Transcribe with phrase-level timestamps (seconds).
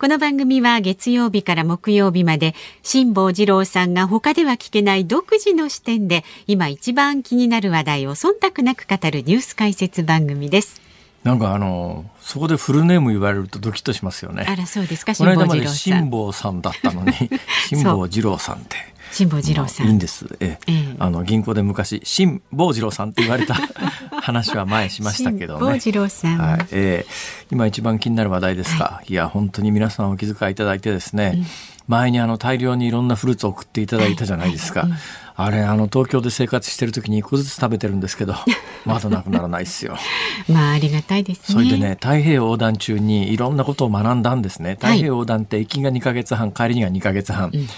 [0.00, 2.54] この番組は月曜日から木曜日まで
[2.84, 10.80] 辛坊治郎さんが他では聞けない独自の視点で今一番気になる話題を忖度なく語るニュース解説番組です。
[11.24, 14.46] なんかあのそこでフルネーム言われるとドキッとしますよね。
[14.48, 15.14] あらそうですか。
[15.14, 15.74] 辛坊治郎さん。
[15.74, 17.12] 辛坊さんだったのに
[17.68, 18.76] 辛坊治郎さんって。
[19.12, 20.26] 辛坊治郎さん、まあ、いいんです。
[20.40, 23.54] えええ、あの銀行で昔辛坊治郎さんって言われた
[24.20, 25.60] 話は前しましたけどね。
[25.60, 26.38] 坊治郎さん。
[26.38, 26.66] はい。
[26.72, 28.84] えー、今一番気になる話題ですか。
[28.84, 31.32] はい、いや本当に皆さんお気遣いいただいてですね。
[31.34, 31.46] うん、
[31.88, 34.80] 前にあの大量にいろんなフルーツを送っていただいたじゃないですか。
[34.80, 35.00] はいはい
[35.40, 38.34] あれあの東京で生活してる時に一個ずつ食べてるんですけど
[38.84, 39.96] まだなくならないですよ。
[40.48, 41.54] まあありがたいですね。
[41.54, 44.72] それでね太平洋横断中にいろんなことを学んだんですね。
[44.80, 47.52] 太平洋横断って行きが2か月半帰りには2か月半。
[47.54, 47.68] うん、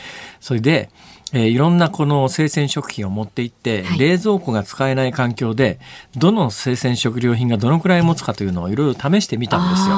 [0.41, 0.89] それで
[1.33, 5.79] えー、いろんなこの生鮮食品を持っていって、はい、冷蔵庫が使えない環境で
[6.17, 9.97] どの生鮮食料品がどのくらい持つかというのをいろいろ試してみたんですよ。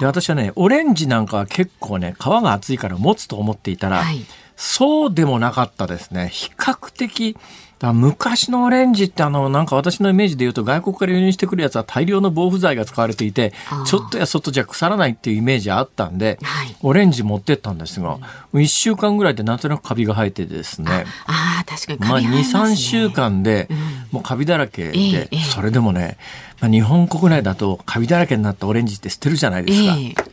[0.00, 4.24] で私はねオレンジなんかは結構ね皮が厚いから持つと思っていたら、はい、
[4.56, 6.30] そうでもなかったですね。
[6.32, 7.36] 比較的
[7.80, 13.54] だ昔のオレンジってあの、なんか私のイメージで言うと外国から輸入してくるやつは大量の防腐剤が使われていて、
[13.86, 18.18] ちょっとや外じゃ腐らないっていうイメージあったんで、はい、オレンジ持ってったんですが、
[18.52, 21.06] うん、1週間ぐらいでなんとなくカビが生えてですね。
[21.26, 23.66] ああ、確かにまあ2、3週間で、
[24.12, 26.18] もうカビだらけで、うんえそれでもね、
[26.60, 29.96] まあ、日本国内だとカビだらけになったオレンジって捨てるじゃないですか。
[29.98, 30.29] え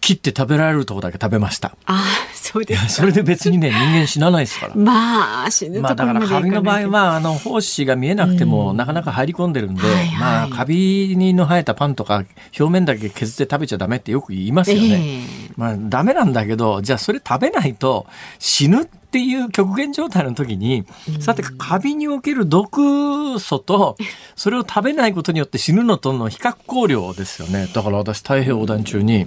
[0.00, 1.76] 切って食べられるとこだけ食べました。
[1.86, 4.74] あそうですそれで別にね、人間死なないですから。
[4.76, 12.24] まあ、死ぬまあ、だからカビの場合は、あの、胞子が見えなくても、なかなか入り込んでるんで、はいはい、まあ、カビの生えたパンとか、
[12.58, 14.88] 表面だけ削って食べちゃダメってよく言いますよね。
[14.88, 18.06] えー、まあ、ダメなんだけど、じゃあそれ食べないと
[18.38, 20.86] 死ぬっていう極限状態の時に、
[21.20, 23.96] さて、カビにおける毒素と、
[24.34, 27.68] それを食べないことによって死ぬのとの比較考慮ですよね。
[27.72, 29.26] だから私、太平洋横断中に、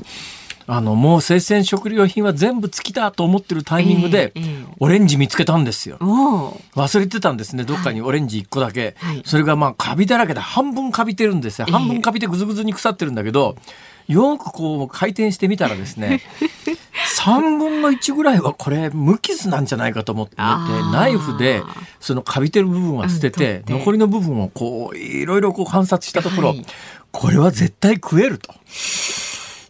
[0.68, 4.34] あの、もう生鮮食料品は全部尽きたと思ってるタイミングで、
[4.79, 5.97] オレンジ見つけたんですよ。
[6.00, 7.63] 忘れてたんですね。
[7.63, 8.96] どっかにオレンジ1個だけ。
[8.97, 11.68] はい、それがまあ、カビだらけで半分カビてるんですよ。
[11.69, 13.56] 半分カビてぐずぐずに腐ってるんだけど、
[14.07, 16.22] よくこう回転してみたらですね、
[17.19, 21.63] 3分の1ぐらいはこれ無傷なんじゃないかと思ってナイフで
[22.00, 26.66] そのカビてる部分は捨てて、残りの部分をこういろいろこう観察したところ、はい、
[27.12, 28.53] これは絶対食えると。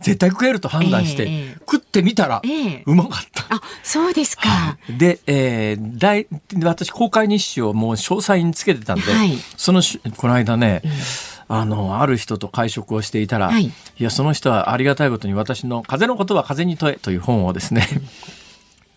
[0.04, 2.42] 絶対食えると判断して、えー、食ってみたら、
[2.86, 3.56] うまかった。
[3.56, 4.50] あ、そうですか。
[4.50, 6.28] はい、で、えー、大
[6.62, 9.82] 私公開日誌をもう詳細につけてたんで、はい、その
[10.18, 10.92] この間ね、うん。
[11.48, 17.88] あの、ある人と会食をしていたら、はい、いや、その人はありがたいことに私の風のことは風に問えという本をですね、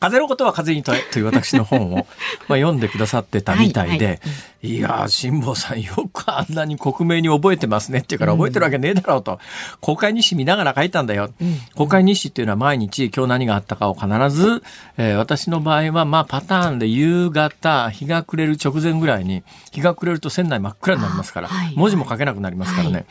[0.06, 2.06] 風のことは風に問えという私の本を
[2.48, 4.20] まあ読んでくださってたみたいで、はいは
[4.62, 9.38] い、いや辛坊さんよくあんなに克明に覚えてますねって言うから覚えてるわけねえだろうと、
[9.80, 14.62] 公開日誌見ながら書いたんだよ、うん、公開日誌っていうのは毎日今日何があったかを必ず、
[14.96, 19.42] えー、私の場合はまあパターンで夕方日が暮れる直前ぐらいに
[19.72, 23.06] 日が暮れると船内真っ暗になりますから、はい、文字も書けなくなりますからね、はい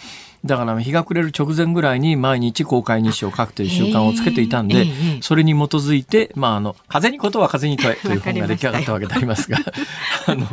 [0.46, 4.86] だから日が暮れる直前ぐらいに毎日公開日誌を書くという習慣をつけていたんで、
[5.22, 9.58] それに基づいて、まあ、あの、風にことは風に問え という本が出来上がったわけでありますが、
[10.28, 10.48] あの、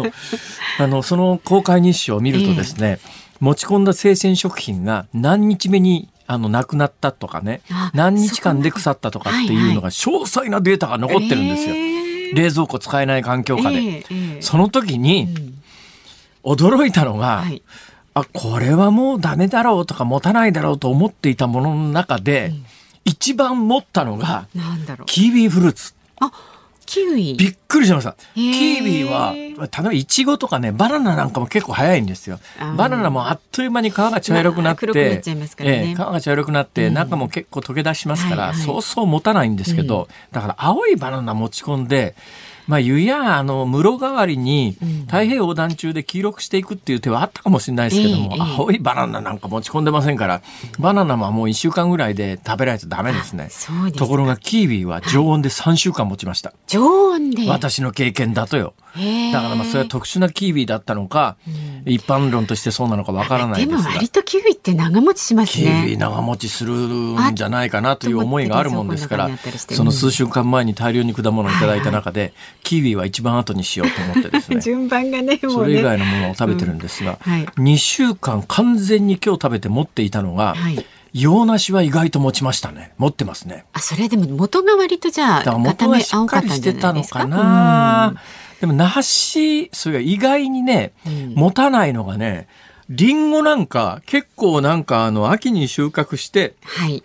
[0.78, 3.00] あの、その公開日誌を見るとですね、
[3.40, 7.60] 持ち込んだ生鮮食品が何日目にあの、亡くなったとかね、
[7.92, 11.74] 何日間で腐ったとかっていうのが詳細なデータが残ってるんですよ。
[12.34, 14.06] 冷蔵庫使えない環境下で。
[14.40, 15.28] その時に、
[16.42, 17.62] 驚いたのが、はい
[18.14, 22.64] あこれはもうダメだろうとか持たないだろうと思っていたものの中で、うん、
[23.04, 24.46] 一番持ったのが
[25.06, 25.94] キービーフルーツ。
[26.20, 26.30] あ
[26.92, 27.34] キウイ。
[27.36, 28.16] びっくりしました。
[28.34, 28.84] キー。
[28.84, 32.38] ビーは、例えばイチゴとかね、バナナなんかも結構早いんですよ。
[32.76, 35.20] バナナもあっという間に皮が茶色くなって、まあね。
[35.24, 42.14] えー、皮が茶色くなって、中も結構溶け出しますから、うんはいはい、そうそう持たないんですけど、うん、だから青いバナナ持ち込んで、
[42.66, 44.76] まあ、湯やあの室代わりに
[45.06, 50.42] 太平洋横断中で黄色くしていくっていう手はあったかもしれないですけども、えー、青いバナナなんか持ち込んでませんから
[50.78, 53.48] バナナはもう1週間ぐらいで食べられちゃダメですね。
[53.96, 56.52] ところがキービィは常温で3週間持ちました。
[56.66, 57.48] 常温で。
[57.48, 58.74] 私の経験だとよ。
[58.94, 61.36] だからまあそれは特殊なキービィだったのか、
[61.86, 63.76] 一般論としてそうなのかわからないですが。
[63.78, 65.82] でも割とキウイって長持ちしますね。
[65.84, 74.60] キウイ長持ちするんじゃないかなという思いがあるもんですから、その数週間前に大量に果物をいただいた中で、キウイは一番後にしようと思ってですね。
[74.62, 82.92] 順番がね、ね、それ以外のものを食べてるんですが、うんはい、2週間完全に今日食べて持っていたのが、はい洋梨は意外と持ちましたね。
[82.96, 83.66] 持ってますね。
[83.74, 88.14] あ、それでも元が割とじゃあ、だ元はしっかりしてたのかな。
[88.60, 92.48] でも梨、それが意外にね、うん、持たないのがね、
[92.88, 97.02] リンゴなんか結構なんかあの秋に収穫して、はい、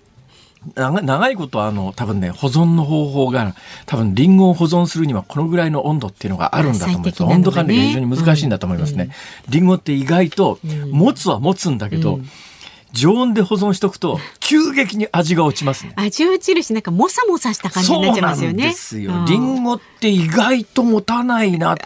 [0.76, 3.56] 長いことあの多分ね保存の方法が
[3.86, 9.10] 多分リンゴを保存するにはこのぐらいの温度っていうのがあるんだと思います、ね、温度管理が非常に難しいんだと思いますね、
[9.46, 10.60] うん、リンゴって意外と
[10.92, 12.30] 持つは持つんだけど、うん
[12.94, 15.94] 常温で保存しとくと急激に味が落ちますね。
[15.96, 18.64] 味落ちるしなんかもさもさした感じになっちゃいますよね。
[18.64, 19.26] そうですよ。
[19.28, 21.78] リンゴって意外と持たないな。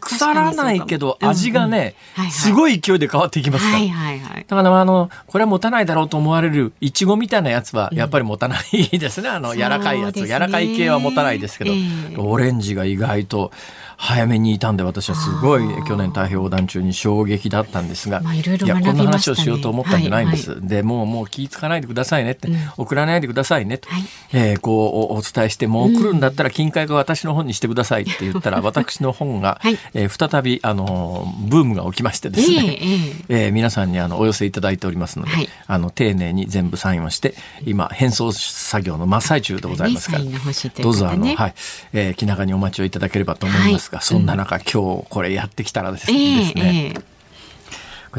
[0.00, 1.94] 腐らないけど味がね、
[2.30, 3.78] すごい勢いで変わっていきますから。
[3.78, 9.28] はいはいはい、だからあのこれは持たないだろうと思われるいちごみたいなやつはやっぱり持たないですね。
[9.28, 13.52] あの柔らかいやつ、柔らかい系は持たないですけど、えー、オレンジが意外と。
[13.96, 20.50] 早めにいたんで私はすごい去年太平洋横断中に衝撃だったんですが、まあ、いろいろ、ね、いやこんな話をしようと思ったんじゃないんです。
[20.50, 24.02] はいはい、でもうもう気ぃ付かないでくださいねって、うん、送らないでくださいねと、はい、
[24.32, 37.34] えー、こうお伝えしてもう来るんだったら金塊が私の本にしてくださいって言ったら、うん、私の本が、はい、えー、再びあのブームが起きましてですね、えー、えー、皆さんにあのお寄せいただいておりますので、はい、あの丁寧に全部サインをして
[37.64, 40.38] 今返送作業の真っ最中でございますから、ね、
[40.82, 41.54] どうぞあの、はい。
[41.92, 47.15] えー、気長にお待ちをいただければと思いますが、そんな中、今日これやってきたらですね、えー、これ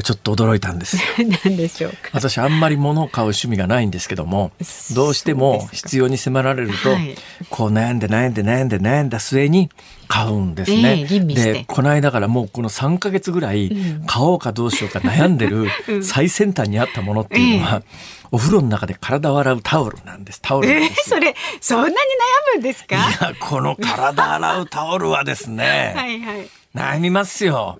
[0.02, 1.02] ちょっと驚いたんですよ。
[1.44, 2.10] 何でしょうか。
[2.12, 4.52] 私あんまり物を買う趣味がないんですけども、
[4.94, 6.96] どうしても必要に迫られると、
[7.50, 9.70] こう悩んで悩んで悩んで悩んだ末に
[10.06, 11.00] 買うんですね。
[11.00, 13.70] えー、で、この間からもうこの3か月ぐらい
[14.06, 15.68] 買おうかどうしようか悩んでる
[16.02, 17.82] 最先端にあったものっていうのは、
[18.30, 20.40] お風呂の中で体を洗うタオルなんです。
[20.42, 21.96] タオルえー、それ、そんなに悩
[22.54, 22.96] むんですか？
[22.96, 25.92] いや、この体洗うタオルはですね。
[25.96, 26.48] はいはい。
[26.78, 27.78] 悩みますよ。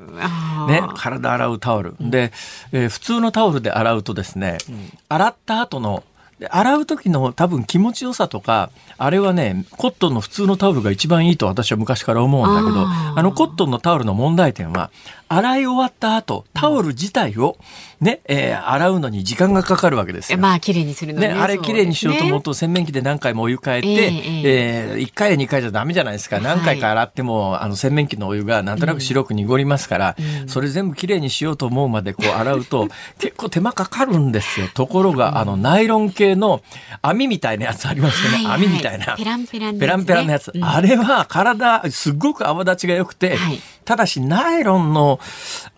[0.68, 1.94] ね、体洗うタオル。
[2.00, 2.32] で、
[2.72, 6.04] えー、普通のタオルで洗うとですね、うん、洗った後の
[6.50, 14.90] 洗う時の多分気持ちよさとか、あれはね、コットンの普通のタオルが一番いいと私は昔から思うんだけど、あのコットンのタオルの問題点は、
[15.28, 17.58] 洗い終わった後、タオル自体を
[18.00, 20.38] ね、えー、洗うのに時間がかかるわけですよ。
[20.38, 21.28] まあ、綺麗にするのね。
[21.28, 26.40] ねあれ綺麗にしようと思うと、洗面器で何回もお湯変えて、えー、えー、1回や2回じゃダメじゃないですか。
[26.40, 32.88] 何回か洗っても、はい、あの、洗面器のお湯がなんとなく白く濁りますから、うん、それ全部綺麗にしようと思うまでこう 洗うと、
[33.18, 34.68] 結構手間かかるんですよ。
[34.72, 36.62] ところが、あの、ナイロン系の
[37.02, 38.36] 網みたいなやつありますよね。
[38.38, 39.16] はいはい、網みたいな。
[39.16, 40.52] ペランペラン、ね、ペランペランのやつ。
[40.54, 45.17] うん、あれは体、すごく泡立ちが良くて、はいただし、ナイロンの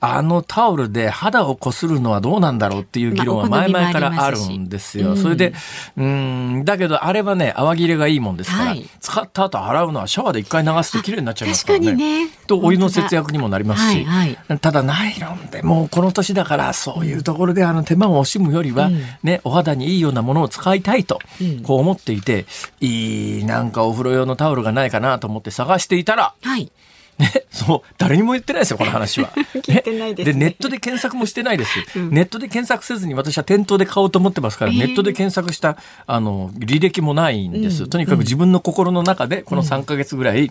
[0.00, 5.16] あのタオルで肌をこするのはどうなんだろうっていう議論は前々からあるんですよ。
[5.16, 5.52] それで、
[5.96, 11.92] うん、だけどあれはね、泡切れがいいもんですから、はい、使った後洗うのはシャワーで一回流すと綺麗になっちゃいますからね。
[11.92, 12.28] ね。
[12.46, 21.20] と、お湯の節約にもなりますし、はいはい、ただナイロンでもうこの年だから、そういうところであの手間を惜しむよりは、うん、ね、お肌にいいようなものを使いたいと、
[21.62, 22.46] こう思っていて、
[22.80, 26.70] いい、なんかお風呂用のタオルがないかなと思って探していたら、はい
[27.20, 29.30] ね、 そう、誰にも言ってないですよ、この話は。
[29.62, 31.78] 聞いてないです、ね、で、ネットで検索もしてないです。
[31.96, 35.76] うん、ネットで検索せずに私は店頭で買おうと思ってますから、えー、ネットで検索した、
[36.06, 37.84] あの、履歴もないんです。
[37.84, 40.50] うん、とにかく自分の心の中で、この3か月ぐらい、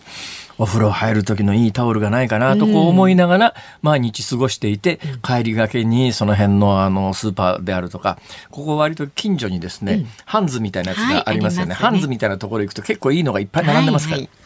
[0.59, 8.19] お風呂入る時のいいタオルがないかなとこう思いながら、毎日過ごしていて、帰りがけにその辺のあの、スーパーであるとか、
[8.51, 11.73] ここ割と近所にですね、ハンズみたいなやつがありますよね。
[11.73, 14.17] はい、ハンズみたいなところ行くと結構いいのがいっぱい並んでますから。
[14.17, 14.38] はいはい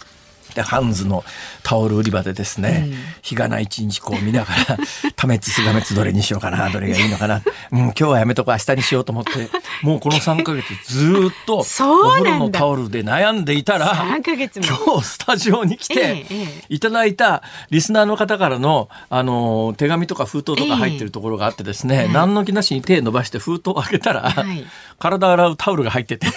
[0.54, 1.24] でハンズの
[1.64, 4.78] タオル売り場でですね、うん、日がない一日こう見ながら、
[5.16, 7.42] 多滅すがめつどれにしようかな、どれがいいのかな。
[7.72, 9.50] うん、今日はやめとこう、明日にしようと思って、
[9.82, 16.26] もうこの3か月ずっと お風呂のタオルで悩んでいたら、今日スタジオに来て、
[16.70, 24.66] いただいたリスナーの方からの、あの、手紙とか封筒とか入ってるところがあってですね、何の気なしに手伸ばして封筒を開けたら、はい、
[25.00, 26.28] 体洗うタオルが入ってて、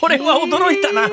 [0.00, 1.08] これは驚いたな。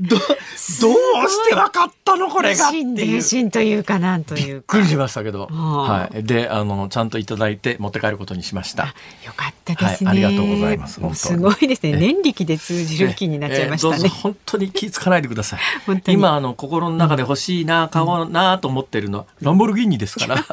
[0.00, 3.22] ど、どうして分かったのこれがっていう。
[3.22, 5.46] 心というかなんというびっくりしましたけど。
[5.46, 6.22] はい。
[6.22, 8.94] で、あの、ちゃんといただいて持って帰ることにしました。
[9.24, 10.24] よかったですね、はい。
[10.24, 11.00] ありがとうございます。
[11.14, 11.96] すごいですね。
[11.96, 13.96] 年力で通じる気になっちゃいましたね。
[14.04, 15.60] えー、本当に気付かないでください。
[16.06, 20.44] 今、あの、心の中で欲しいな、買おうなと思ってるのは、ランボルギーニですから。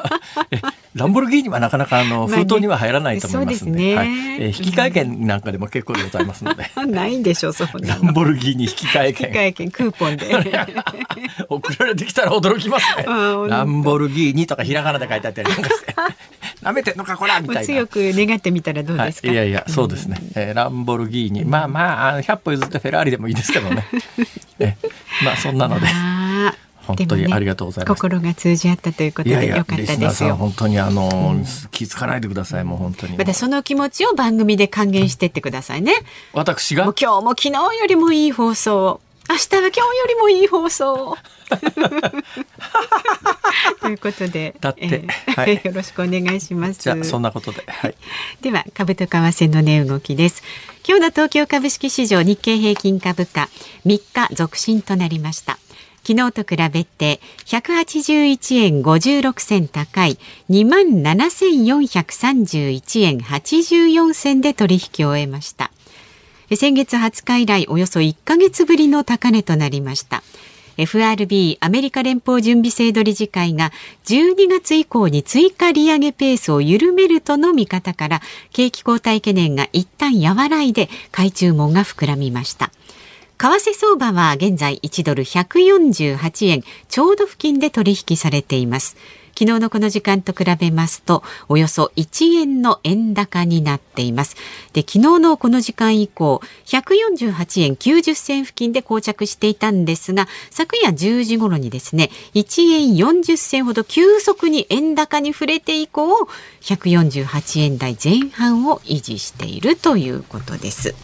[0.94, 6.68] ランボルギーニはなかなかあの封筒には入らないと思いますので、ねはい、えー、引換券なんかでも結構でございますので。
[6.86, 9.28] ないんでしょう、そランボルギーニ引換券。
[9.28, 10.26] 引換券クーポンで。
[11.48, 13.04] 送られてきたら驚きますね。
[13.48, 15.94] ランボルギーニとかひらがなで書いてあったりなんかして。
[16.62, 17.62] 舐めてんのかこらみたいな。
[17.64, 19.28] 強く願ってみたらどうですか？
[19.28, 20.18] はい、いやいやそうですね。
[20.34, 23.86] えー、ランボルギーニ、まあまあ百歩譲ってフェラーリでもいいですけどね。
[24.60, 24.76] え
[25.24, 25.86] まあそんなので。
[26.86, 35.92] 本当にありがとうございます、ね、心が通じ合ったということでよかったですよ本当にあの、うん、気づかないでくださいもう本当にまたその気持ちを番組で還元してってくださいね
[36.32, 36.84] 私が？
[36.84, 39.00] 今日も昨日よりもいい放送
[39.30, 41.16] 明日は今日よりもいい放送
[43.80, 45.06] ということで、だって、えー、
[45.36, 46.82] はい、 よろしくお願いします。
[46.82, 47.94] じゃそんなことで、はい、
[48.42, 50.42] では株と為替の値動きです。
[50.84, 53.48] 今日の東京株式市場日経平均株価
[53.86, 55.60] 3日続伸となりました。
[56.02, 60.18] 昨日と比べて181円56銭高い
[60.48, 65.70] 2万7431円84銭で取引を終えました。
[66.56, 70.22] 先月20日以来およそ1ヶ月ぶりの高値となりました。
[70.80, 73.70] FRB アメリカ連邦準備制度理事会が
[74.06, 82.70] 12月以降に追加利上げペースを緩めるとの見方から景気後退懸念が一旦和らいで買い注文が膨らみました
[83.36, 88.96] 為替相場は現在1ドル148円ちょうど付近で取引されています
[89.40, 94.36] 昨日のこの時間と比べますとおよそ1円の円高になっています。
[94.74, 106.28] で昨日のこの時間以降148円90銭付近で膠着していたんですが昨夜10時頃にですね1円40銭ほど急速に円高に触れて以降
[106.60, 110.94] 148円台前半を維持しているということです。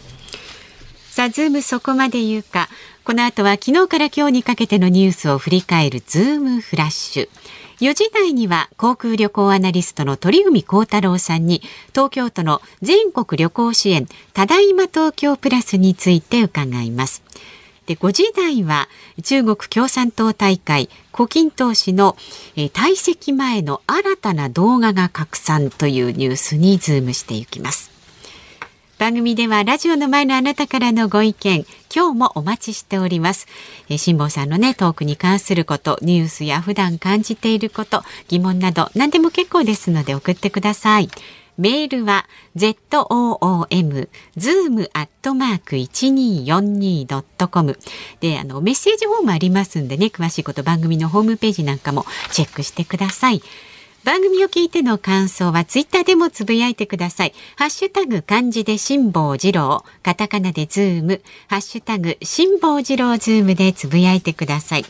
[1.09, 2.69] さあズームそこまで言うか。
[3.03, 7.29] この後は昨日から今日にかけてのニュースを振り返るズームフラッシュ。
[7.79, 17.21] 4時台には航空旅行アナリストの鳥海高太郎さんに東京都の全国旅行支援ただいま東京プラスについて伺います。
[17.85, 18.89] で5時台は
[19.23, 22.17] 中国共産党大会胡錦涛氏の、
[22.55, 27.96] 退席前の新たな動画が拡散というニュースにズームしていきます。
[28.97, 33.45] 番組ではラジオの前のあなたからのご意見今日もお待ちしております。
[33.89, 41.09] え辛坊さんのねトークに関することニュースや普段感じていること疑問など何でも結構ですので送ってください。
[41.59, 42.25] メールは
[42.55, 47.77] zoom zoom アットマーク一二四二ドットコム。
[48.19, 53.43] であのメッセージフォームありますんでね詳しいこと番組のホームページなんかもチェックしてください。
[54.07, 57.33] 番組を聞いての感想はツイッターでもつぶやいてください。
[57.57, 64.83] ハッシュタグ漢字で辛坊治郎、カタカナでズーム、ハッシュタグ辛坊治郎ズームでつぶやいてください。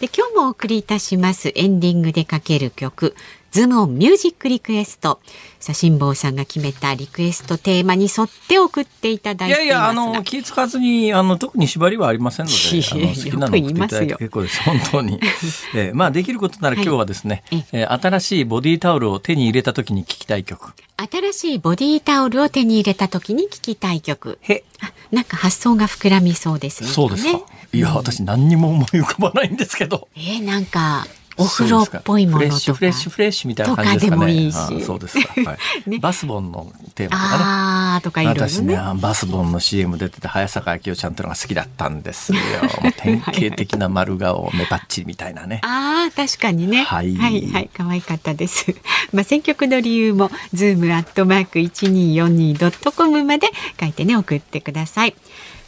[0.00, 3.14] で今日もお送りいたしますエンディングでかける曲
[3.54, 5.20] ズームオンミュージックリクエスト。
[5.60, 15.20] さあ辛坊さんが決めたリクエストテーマに沿って送っていただいていやいやあの気付かずにあの特に縛りはありませんので あの好きなの送っていただいて結構です本当に、
[15.74, 20.72] えー、まあできることなら今日はですね、はい、えー、新しいボディタオルを手に入れた時に聞きたい曲。
[20.96, 24.38] 新しいボディタオルを手に入れた時に聞きたい曲。
[24.42, 24.64] へ。
[24.80, 26.88] あなんか発想が膨らみそうですね。
[26.88, 27.40] そうですか。
[27.72, 30.08] いや、私何にも思い浮かばないんですけど。
[30.16, 31.06] えー、なんか。
[31.36, 34.16] お風呂っぽいものとかフレッシュフレッシュみたいな感じですかね。
[34.16, 34.84] とかでもいいし。
[34.84, 35.50] そうですか。
[35.50, 37.44] はい、ね、バスボンのテーマとかね。
[37.44, 42.40] ああとかいろいろ、ね、私ねバスボンの CM 出てて早坂明夫ちゃんっていうのが好きだったんですよ。
[42.98, 45.60] 典型的な丸顔目パッチリみたいなね。
[45.64, 46.84] ああ確かにね。
[46.84, 48.66] はい、はいはい可愛かったです。
[49.12, 53.48] まあ選曲の理由も zoom アットマーク一二四二ドットコムまで
[53.80, 55.14] 書いてね送ってください。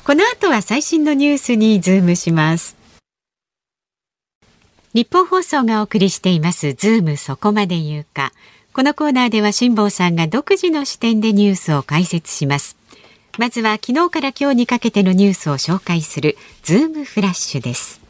[0.06, 2.75] この後は最新のニュースにズームします
[4.96, 8.32] ニッポン放送がお送りしていますズームそこまで言うか。
[8.72, 12.78] このコーナーでは辛坊さんが独自の視点でニュースを解説します。
[13.36, 18.00] まずは昨日から今日にかけてのニュースを紹介するズームフラッシュです。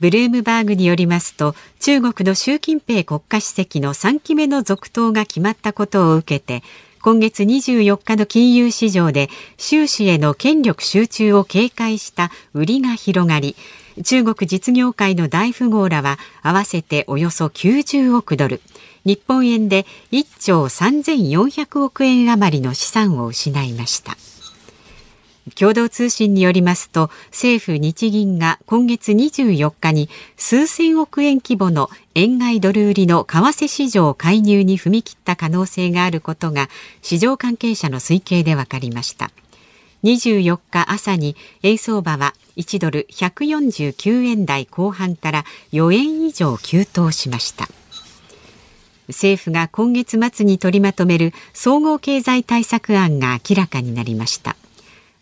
[0.00, 6.64] ブルームバーグによりますと中国の習近平国家主席の3期目の続投が決まったことを受けて
[7.00, 13.54] 今月24日の金融市場で習氏への権力集中を警戒した売りが広がり
[14.02, 18.60] 中国実業界の大富豪らは合わせておよそ90億ドル。
[19.04, 24.16] 日本円で1兆3400億円余りの資産を失いました。
[25.56, 36.70] 共同通信によりますと政府日銀が今月24日に数千億円規模の円買いドル売りの為替市場介入に踏み切った可能性があることが
[37.02, 39.30] 市場関係者の推計で分かりました。
[40.02, 47.68] 24日朝に円相場は1ドル149円台後半から4円以上急騰しました
[49.08, 54.56] 政府が今月末に取りまとめる総合経済対策案が明らかになりました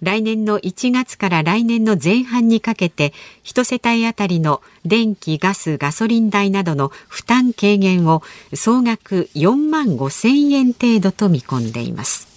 [0.03, 3.13] 来年の1月から来年の前半にかけて
[3.45, 8.21] 一世帯あたりの電気、ガス、ガソリン代などの負担軽減を
[8.53, 12.32] 総額4万5千円程度と見込んでいます。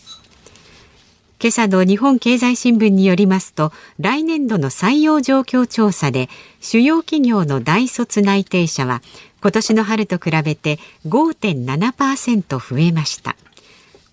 [1.41, 6.29] 今朝の日本経済新聞によりますと来年度の採用状況調査で
[6.61, 9.01] 主要企業の大卒内定者は
[9.41, 13.35] 今年の春と比べて5.7%増えました。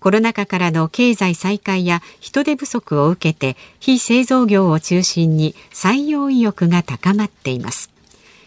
[0.01, 7.92] コロナ禍からの経済再開や人手不足を受けて非製造業を中心に採用意欲が高まっています。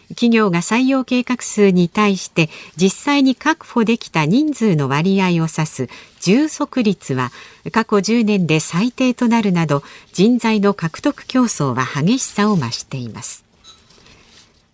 [0.09, 5.89] 企業が採用計画数に対して実際に確保できた人数の割合を指す
[6.21, 7.31] 充足率は
[7.71, 9.83] 過去10年で最低となるなど
[10.13, 13.47] 人材の獲得競争は激しさを増しています。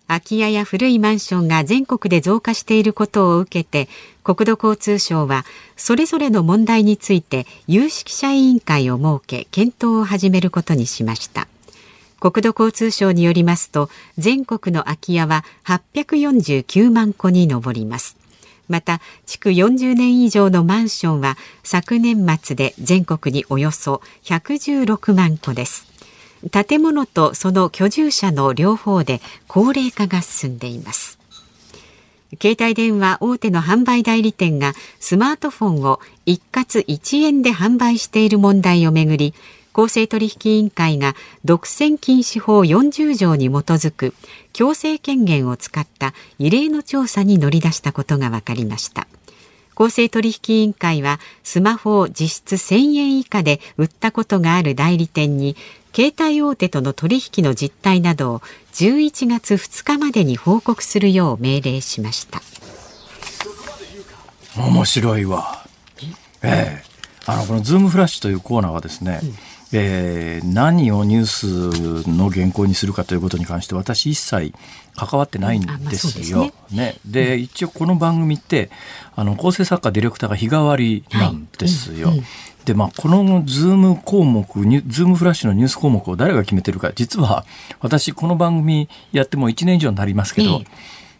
[0.06, 3.88] 空き家や古いマンションが全国で増加していることを受けて
[4.22, 5.44] 国土交通省は
[5.76, 11.48] それぞれの問題について有識者委員会を設け検討を始めることにしました。
[12.24, 18.16] 国土交通省によりますと全国の空き家は849万戸に上ります。
[18.66, 25.86] また築40年以上のマンションは昨年末で全国におよそ116万戸です。
[26.50, 31.18] 建物とその居住者の両方で高齢化が進んでいます。
[32.40, 39.34] 携帯電話大手の販売代理店がスマートフォンを一括1円で販売している問題をめぐり
[39.74, 41.14] 公正取引委員会が
[41.44, 44.14] 独占禁止法40条に基づく
[44.52, 49.08] 強制権限を使った異例の調査に乗り出したことが分かりました。
[49.74, 55.56] 公正取引委員会はスマホを実質1000円以下で売ったことがある代理店に
[55.92, 58.38] 携帯大手との取引の実態などを
[58.74, 62.40] 11月2日までに報告するよう命令しました。
[64.56, 65.66] 面白いわ。
[66.44, 66.84] ええ。
[67.26, 69.34] あのこのズームフラッシュというコーナーはですね、うん
[69.76, 74.54] えー、何をニュースの原稿にするかということに関して私一切
[74.94, 76.52] 関わってないんですよ。
[76.70, 78.70] うん、ねで、一応この番組って
[79.16, 82.08] あの構成作家ディレクターが日替わりなんですよ。
[82.08, 82.26] はいうんうん
[82.64, 84.46] でまあ、このズーム項目
[84.86, 87.44] ズームフラッシュのニュース項目を誰が決めてるか実は
[87.80, 90.62] 私この番組やってもう1年以上になりますけど、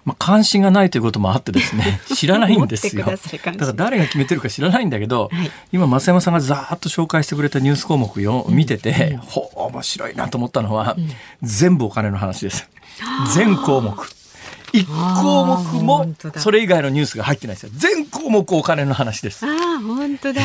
[0.04, 3.06] まあ、関心がないということもあってですね 知らないんですよ。
[3.06, 11.10] だから誰が決めてるか知らないんだけど、はい、今増山さんがざーっと紹介してくれたニュース項目を見てて、うん、ほ面白いなと思ったのは、うん、
[11.42, 12.68] 全部お金の話です。
[13.34, 13.94] 全項目。
[14.74, 17.70] 一項目もそれ以外のニュースが入ってないですよ。
[17.74, 19.46] 全項目お金の話です。
[19.46, 20.42] ああ、本当だ。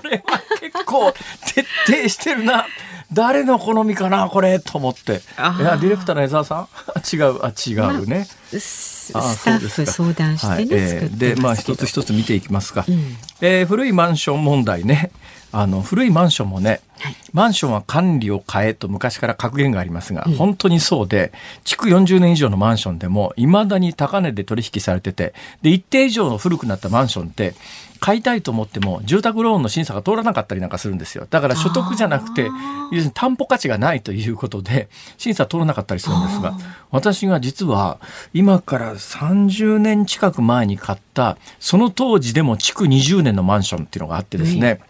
[0.00, 1.12] これは結構
[1.44, 2.66] 徹底してるな。
[3.12, 5.14] 誰の好みかなこれと思って。
[5.14, 5.16] い
[5.62, 6.68] やディレクターの江澤さん？
[7.12, 7.40] 違う。
[7.42, 8.26] あ違うね、まあ、
[8.58, 10.68] スタッフ相談してね、はい。
[10.70, 15.10] えー、でまあ一つ一つ見ていきますか、うん、えー、古いマンション問題ね。
[15.52, 21.32] あの古いマンションもね、はい、マンションは管理を変えと昔から格言がありますが、うん、本当にそうで
[21.64, 25.32] 築40年以上のマンションでもいまだに高値で取引されてて
[25.62, 27.54] で一定以上の古くなったマンションって
[28.00, 31.26] 買いたいと思っても住宅ローンの審査が通らなかったりなんかするんですよ。
[31.28, 36.56] だから所得じゃなくて要するに担保価値がないということで審査通らなかったりするんですが
[36.90, 37.98] 私が実は
[38.32, 44.80] 今から30年近く前に買ったその当時でも築20年のマンションっていうのがあってですね、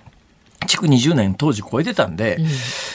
[0.67, 2.47] 築20年当時超えてたんで、うん、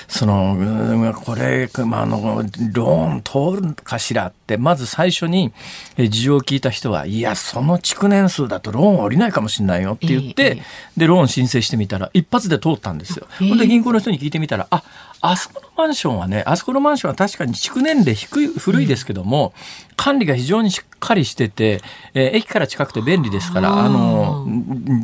[0.07, 2.43] その、これ、まあ、あの、
[2.73, 5.53] ローン通るかしらって、まず最初に
[5.97, 13.27] 事情を聞いた人は、いや、その築年数だとローン降りないかもしれないよって言って、えー、で、ローン申請してみたら、一発で通ったんですよ。
[13.39, 14.83] えー、ほんで、銀行の人に聞いてみたら、あ、
[15.21, 19.53] あそこのマンションはね、あそこのマンションは確かに築年齢低い、古いですけども、
[19.89, 21.81] うん、管理が非常にしっかりしてて、
[22.13, 24.45] えー、駅から近くて便利ですから、あの、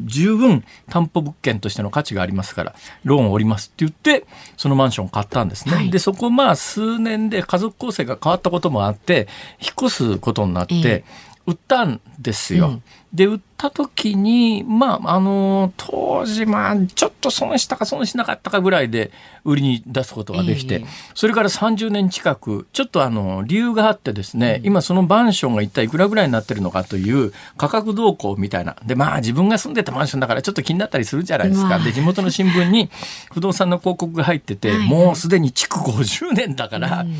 [0.05, 4.27] 十分担保物件としての価値がありますから、ローンを降りますって言って、
[4.57, 5.75] そのマンションを買ったんですね。
[5.75, 9.27] はい、で、そこまあ数年で家族構成が変わったこともあって、
[9.59, 11.03] 引っ越すことになって、
[11.47, 12.67] 売ったんですよ。
[12.67, 12.83] うん
[13.13, 19.11] で、売った時に、まあ、あの、当時、まあ、ちょっと損したか損しなかったかぐらいで
[19.45, 28.75] 売りに出すことができて、えー、それから30年近く、ちょっとあの、理由があってですね、うん、今そのマンションが一体いくらぐらいになってるのかという価格動向みたいな。
[28.85, 31.79] で、まあ、自分が住んでたマンションだからちょっと気になったりするじゃないですか。
[31.79, 32.89] で、地元の新聞に
[33.31, 37.15] 不動産の広告が入ってて、はい、もうすでに築50年だから、うん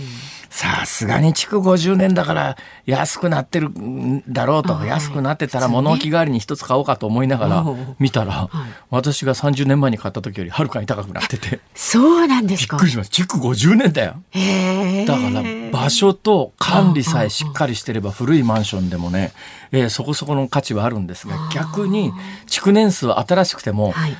[0.58, 7.66] さすがに築50年だから安くなってるんだろうと、安くなってたら物置代わりに一つ買おうかと思いながら
[8.00, 8.50] 見たら、
[8.90, 11.60] 私が30年前に買った時よりはるかに高くなってて。
[11.76, 12.78] そうなんですか。
[12.78, 13.12] びっくりします。
[13.12, 14.16] 築50年だよ。
[15.06, 19.34] だから場所と管理さえしっかりしてれば古いマンションでもね、
[19.72, 22.12] えー、そこそこの価値はあるんですが、逆に
[22.48, 24.18] 築年数は新しくても、はい、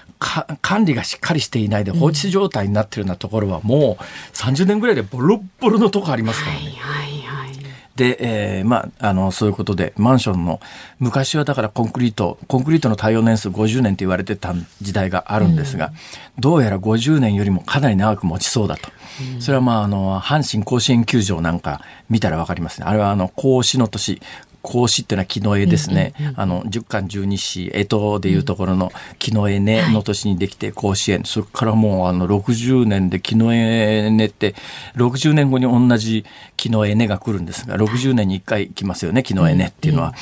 [0.62, 6.60] 管理がしっかりしていないで放置状態になってるようなところはもう30年ぐらいでボロボロのとこありますからね。
[6.60, 7.58] はいはいはい
[7.98, 10.62] で、えー、まあ、あの、そういうことで、マンションの、
[11.00, 15.94] 昔はだからコンクリート、コンクリートの耐用年数50年と言われてた時代があるんですが、うん、
[16.40, 18.92] どうやら50年よりもかなり長く持ちそうだと。
[19.36, 22.86] うん、それはまあ、あの、阪神甲子園球場なんか見たらわかりますね。
[22.88, 24.22] あれはあの、甲子の年、
[24.62, 34.56] 孔子っていうのは木の絵ですね、うんうんうん、あの十巻十二詩江戸でいうところの木の絵ねの年にできて甲子園、はい、それからもうあの60年で木の絵ねって
[34.96, 40.14] 60年後に同じ木の絵ねが来るんですが60年に1回来ますよね木の絵ねっていうのは。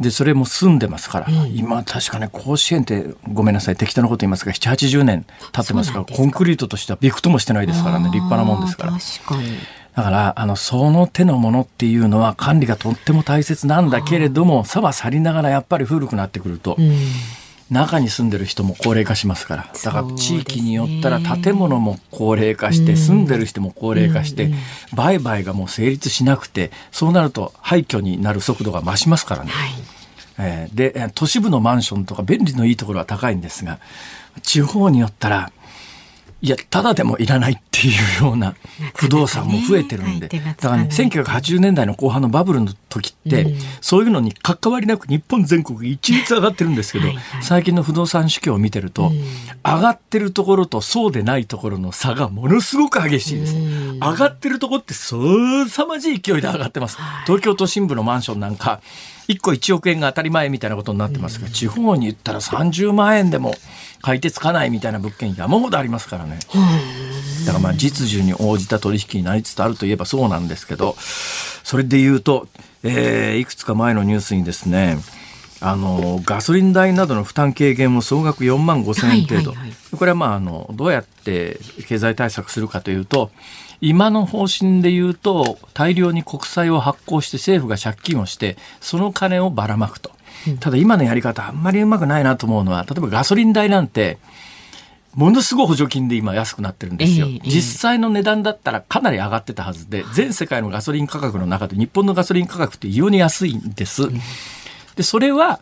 [0.00, 8.92] でそれも住んでますから、うん、今確かね甲子園ってごめんなさい適当なこと言いますが780年経ってますからコンクリートとしてはびくともしてないですからね立派なもんですから。
[9.94, 16.96] だから、あの、その手のものっていうのは管理がとっても大切なんだけれども、さは去りながらやっぱり古くなってくると、うん、
[17.70, 19.72] 中に住んでる人も高齢化しますから。
[19.84, 24.52] だから地域によったら建物も高齢化して、住んでる人も高齢化して、
[24.94, 29.50] 売買がもう成立しなくて、そうなると廃墟になる速度が増しますからね。
[29.50, 29.70] はい。
[30.38, 33.78] えー、で、都市部のマンションとか便利のいいところは高いんですが、
[34.42, 35.52] 地方によったら、
[36.42, 38.54] いや、ただでもいらないっていうような
[38.94, 47.06] 不動産も増えてるんで、だからね、1980年代の後半のバブルの時って、そういうのに関わりなく日本全国一律上がってるんですけど、
[47.40, 49.10] 最近の不動産市況を見てると、
[49.64, 53.56] 上がってるところとそうでないところの差がものすごく激しいです。
[53.56, 56.98] 上がってるところってそうさまじい勢いで上がってます。
[57.24, 58.80] 東京都心部のマンションなんか、
[59.30, 63.54] 1個1億円が当たり前みたいなことになってますが、地方に行ったら30万円でも
[64.02, 66.38] 買い手つかないみたいな物件山ほどありますからね。
[67.46, 72.48] だからまあ実需に応じた取引になりつつあるといえばそうなんですけど、それで言うと、
[72.82, 74.98] えー、いくつか前のニュースにですね、
[75.60, 83.30] あのガソリン代などの負担軽減も総額4万5千円程度、はいはいはい、これはまああのどうやって経済対策するかというと
[83.80, 90.10] 今の方針で言うと大量に国債を発行して政府が借金をしてその金をばらまくと。
[90.58, 94.16] ただ今のやり方あんまりうまくないなと思うのは例えばガソリン代なんて
[95.14, 104.08] ものすごい補助金で今安くなってるんですよ、えー、実際の値段だったらかなり上がってたはずで全世界のガソリン価格の中で日本のガソリン価格って異様に安いんです。
[104.96, 105.60] でそれは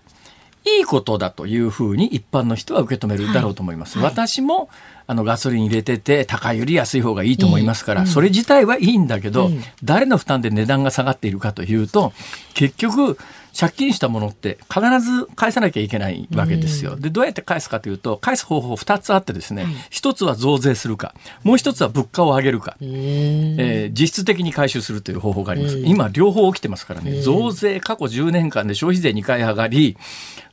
[0.79, 3.99] いいことだというふうに一般の人は受け止めるだろうと思います。
[3.99, 4.69] はい、私も
[5.07, 9.51] あのガソリン入れてて高いより安い方がいいと思いますから、それ自体はいいんだけど、
[9.83, 12.13] 誰の負担で値段が下がっているかというと
[12.55, 13.17] 結局
[13.59, 16.97] 借金したものって必ず返さなきゃいけないわけですよ。
[16.97, 25.79] でどうやって返すかというと返す方法2つあってですね、一つは増税するかもう一つは物価を上げるか、えー、実質的に回収するという方法があります。
[25.79, 27.21] 今両方起きてますからね。
[27.23, 29.97] 増税過去10年間で消費税2回上がり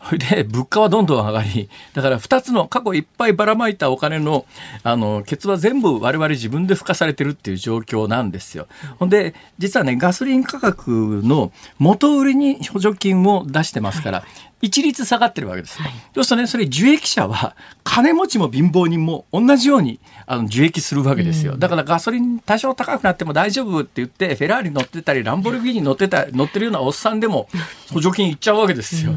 [0.05, 4.45] それで物価はどんどん上がりだから2つの過去いっぱいばらまいたお金の
[4.83, 8.67] あのケツは全部我々自分で付加されてるっていう状況なんですよ。
[8.99, 14.23] ほんで実はねガソリン価格の元売りに補助金を出してますから、
[14.65, 15.81] 一律下がってるわけです。
[15.81, 21.55] はい、そうするとね、それ受益者は金持ちも貧乏人も同じようにあの受益するわけですよ。
[21.57, 27.47] だからガソリン多少高くなっても大丈夫って言って、フェラーリ乗ってたり、ランボルギーニ乗ってた、乗ってるようなおっさんでも
[27.93, 29.13] 補助金いっちゃうわけですよ。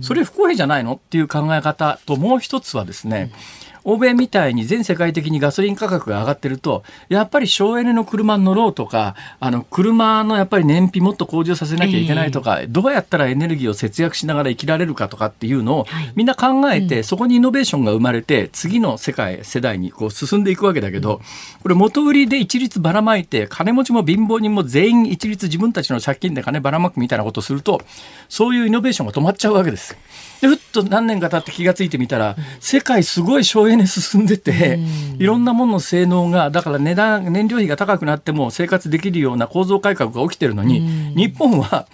[0.00, 21.20] それ不公平じゃないのっていう考え方と、もう一つはですね、うん欧米みたいに全世界的にガソリン価格が上がってると、やっぱり省エネの車に乗ろうとか、あの、車のやっぱり燃費もっと向上させなきゃいけないとか、えー、どうやったらエネルギーを節約しながら生きられるかとかっていうのを、みんな考えて、そこにイノベーションが生まれて、次の世界、世代にこう進んでいくわけだけど、
[21.62, 27.80] これ元売りで一律ばらまいて、金持ちも貧乏人も全員一律自分たちの借金で金ばらまくみたいなことをすると、
[28.28, 29.96] そういうイノベーションが止まっちゃうわけです。
[30.40, 34.78] でふっと何年か経って気が付いてみたら、世界すごい省エネ進んでて、
[35.18, 40.80] いろんなものの性能がだから値段燃料費が高くなっても生活できるような構造改革が起きてるのに、
[41.14, 41.86] 日本は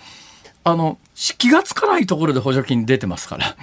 [0.65, 3.57] あの気が付かないところで補助金出てますから。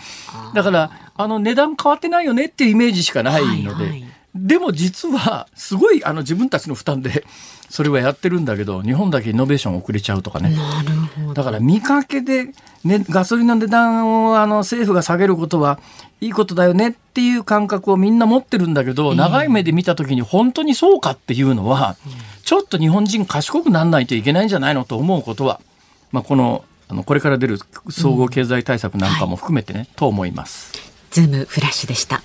[0.53, 3.83] だからあの値段変わってないよねっていうイメージしかないので。
[3.83, 4.05] はいはい。
[4.35, 7.23] でも実はすごいあの自分たちの負担で
[7.69, 10.55] それはやってるんだけど日本だけイノベーション遅れちゃうとかね。
[11.35, 12.47] だから見かけで
[12.83, 15.79] ね、ガソリンの値段をあの政府が下げることは
[16.19, 21.95] いいことだよねっていう感覚をみんな持ってるんだけど、長い目で見た時に本当にそうかっていうのは、
[22.43, 25.61] ちょっと日本人賢くならないといけないんじゃないのと思うことは、
[26.11, 30.73] まあ、このあのこれから出る総合経済対策なんかも含めてね、はい、と思います。
[31.11, 32.21] ズームフラッシュでした。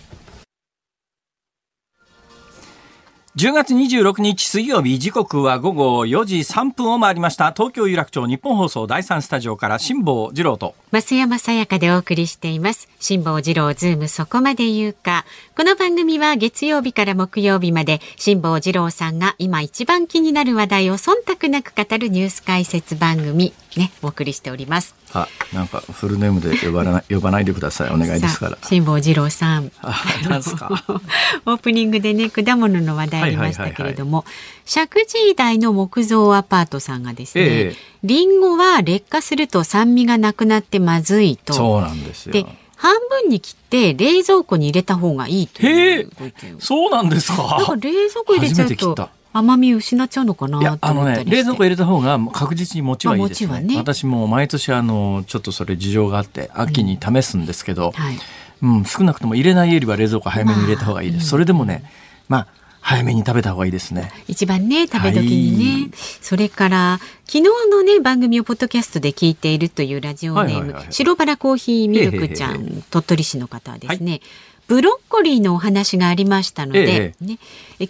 [3.39, 7.53] 10月26日水曜日時刻は午後4時3分を回りました。
[7.53, 10.75] 東京有楽町日本放送第3スタジオから辛坊治郎と。
[10.91, 27.91] 増山さやかでお送りしています辛坊治郎ズームそこまで言うかこの番組は月曜日から木曜日まで辛坊治郎さんが今一番気になる話題を忖度なく語るニュース解説番組ねお送りしておりますあ、なんかフルネームで呼ばない 呼ばないでください。
[27.91, 28.59] お願いですから。
[28.63, 29.73] 辛坊治郎さん。
[29.81, 30.69] あ、なんすか。
[31.47, 34.25] オープニングでね果物の話題ありましたけれども、
[34.69, 41.55] 石神井台の木造アパートさんがですね、ええ、リンゴは劣化すると酸味がなくなってまずいと。
[41.55, 42.35] そうなんですよ。
[42.35, 42.45] で
[42.77, 47.43] 半分に切って冷蔵庫に入れた方がいいというご意見そうなんですか。
[47.43, 53.77] なんか冷蔵庫入れちゃうと甘み失っちゃうのかなあのね冷蔵庫入れた方が確実に餅はいいですね,、ね。
[53.79, 58.19] 私も毎年あのちょっとそれ事情があって秋に試すんですけど、うん、はい。
[58.61, 61.85] うん、少なくとも入れないよりは冷蔵庫早めに入れた方がいいです、まあ、それでもね
[62.29, 62.58] まあ
[62.89, 64.11] 早めに食べた方がいいですね。
[64.29, 65.91] 一番ね食べ時にね、はい、
[66.23, 74.23] それから昨日のね番組をポッドキャストで聞いているというラジオネーム、白バラコーヒーミルクちゃん鳥取市の方はですね、はい
[74.69, 77.39] ブロッコリーのお話がありましたので、ええ、ね、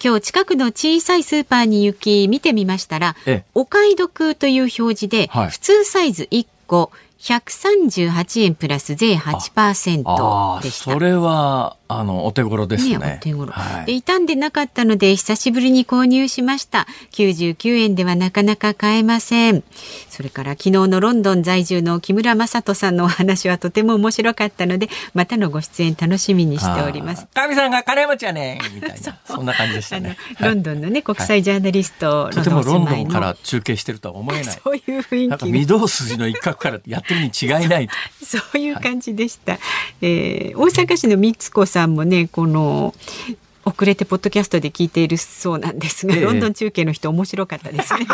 [0.01, 10.93] 今日近くの小さいスーパーに行き見てみましたら、え、お買い得という表示で、はい、普通サイズ1個138円プラス税8%でした。
[10.93, 12.99] それはあのお手頃ですね。
[12.99, 16.87] ねお手頃、はい、で傷んでなかったので久しぶりに購入しました。
[17.13, 19.65] 99円ではなかなか買えません。
[20.19, 27.29] それから昨日のロンドン在住の木村正人さんのお話はとても面白かったのでまたのご出演楽しみにしております。
[27.33, 30.17] 神さんが金持ちやねみたいな そんな感じでしたね。
[30.41, 34.59] ロンドンのね国際ジャーナリスト、はい、とてもロンドンから中継してるとは思えない。
[34.61, 35.29] そういう雰囲気。
[35.29, 37.89] なんか御堂筋の一角からやってるに違いない
[38.21, 39.53] そういう感じでした。
[39.53, 39.61] はい、
[40.03, 42.93] えー、大阪市の三子さんもねこの
[43.69, 48.07] 遅れてポッドキャストで聞いているそうなんですが、ええ、ロンドン中継の人面白かったですね。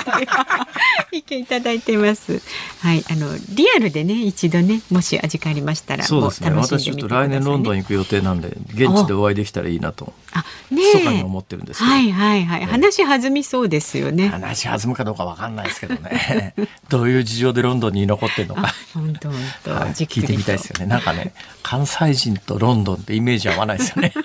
[1.13, 2.43] 意見いただいてます。
[2.81, 6.51] はい、あのリアルでね一度ねもし味がありましたらそうですね。
[6.51, 10.13] 私ちょっと来年ロンドン行く予定なんで現地でお会いできたらいいなと。
[10.33, 12.65] あ、ね密かに思ってるんですはいはいはい。
[12.65, 14.29] 話弾みそうですよね。
[14.29, 16.55] 話弾むかどうかわかんないですけどね。
[16.89, 18.75] どういう事情でロンドンに残ってるのか。
[18.93, 20.87] 本当本当、はい、聞いてみたいですよね。
[20.87, 24.13] なんかね関西人とロンドンってイメージ合わないですよね。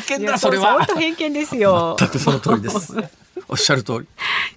[0.00, 0.38] 偏見だ。
[0.38, 0.74] それは。
[0.74, 1.96] 本当偏見ですよ。
[1.98, 2.94] 全くその通りです。
[3.48, 4.06] おっしゃる通り。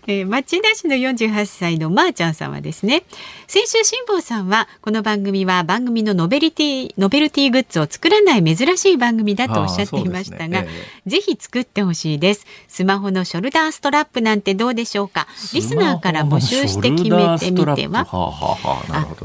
[0.08, 3.04] えー、町田市の48歳のまーちゃんさんはですね
[3.46, 10.68] 先週辛坊さんはこの番組は番組のノベリティノベルティグッズを作らない珍しい番組だとおっしゃっていましたが、ね。
[10.68, 12.48] えー、ぜひ作ってほしいです。
[12.68, 15.28] スマホのショルダーストラップなんてどうでしょうか？
[15.54, 18.06] リスナーから募集して決めてみては、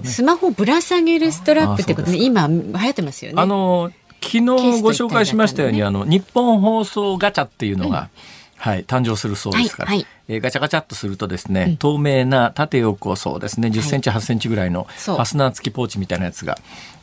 [0.05, 2.19] スマホぶら下げるストラップってことね。
[2.19, 3.41] 今流行ってますよね。
[3.41, 3.91] あの
[4.25, 4.41] 昨日
[4.83, 8.09] ご紹介しましたように、ね、あの日本放送ガチャっていうのが、うん。
[8.57, 16.57] はい、誕生するそうですから、はいはい、えー、ガチャガチャっとするとですね、うん、透明な縦横そうですね10センチ、8センチぐらいのファスナー付きポーチみたいなやつが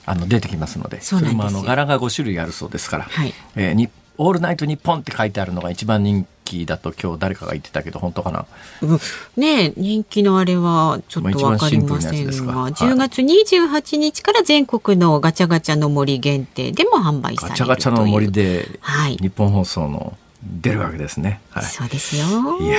[0.08, 3.34] あの出てきますのでそれもあの柄が5種類あるそうですから、はい。
[3.56, 8.46] えー、にオールナイトニッポンって書いてあるのが一番人気だと今日誰かが言ってたけど本当かな、
[8.82, 9.00] うん、
[9.38, 21.40] ね人気のあれはちょっとわかりませんが、まあ、10月28日から全国のガチャガチャの森限定でも販売されるガチャガチャの森で、はい、日本放送の出るわけですね。
[21.52, 22.26] はい、そうですよ。
[22.60, 22.78] いや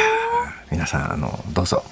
[0.71, 1.85] 皆さんあのどうぞ。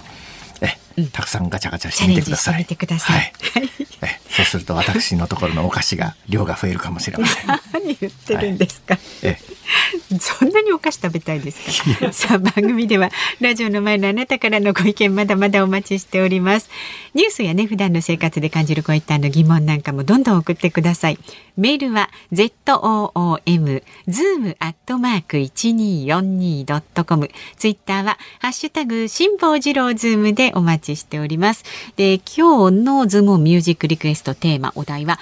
[0.60, 0.76] え、
[1.12, 2.64] たくさんガチャガチャしてみてください。
[2.64, 3.16] てください。
[3.16, 3.86] はい、え
[4.30, 7.46] そうすると私のところのお菓子が量が増えるかもしれません。
[7.72, 8.94] 何言ってるんですか。
[8.94, 9.38] はい、え
[10.20, 11.60] そんなにお菓子食べたいです
[12.00, 12.12] か？
[12.12, 16.70] さあ番組ではラジオの前のあなたからのご意見まだまだお待ちしております。
[17.14, 21.18] ニュースやね普段の生活で感じるこういったの疑問なんかもどんどん送ってください。
[21.56, 27.30] メールは z o o m zoom アットマーク一二四二ドットコム。
[27.56, 31.64] ツイッターはハッシュタグ辛坊治郎ズームでお待ちしております。
[31.96, 35.18] で今日のズームオンミュージックリクエストテーマお題は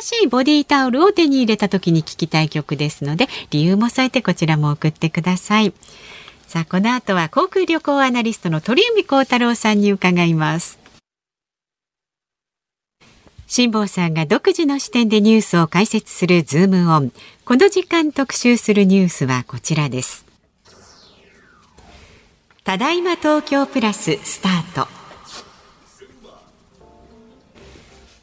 [0.00, 5.72] 新しいボディタオルを手に入れた時に聴きたい曲ですので理由も添えてこちらも送ってください。
[6.46, 10.78] さあこの後は航空旅行アナリストの鳥海高太郎さんに伺います。
[13.46, 17.12] 辛坊さんが独自の視点でニュースを解説するズームオン。
[17.46, 20.26] この時間特集するニュースはこちらです。
[22.64, 24.97] ただいま東京プラススタート。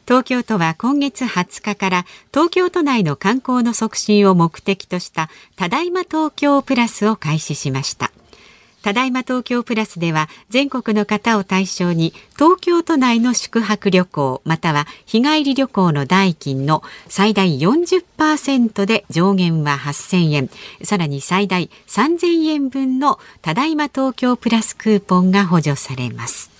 [0.06, 8.12] 東京都は今月20日から東京都内の観光の促進を目的としたただいま東京プラスを開始しました。
[8.82, 20.50] ただいま東京プラスでは全国の方を対象に東京都内の宿泊旅行または日帰り旅行の代金の最大40%で上限は8000円。
[20.84, 26.55] さらに最大3000円分のただいま東京プラスクーポンが補助されます。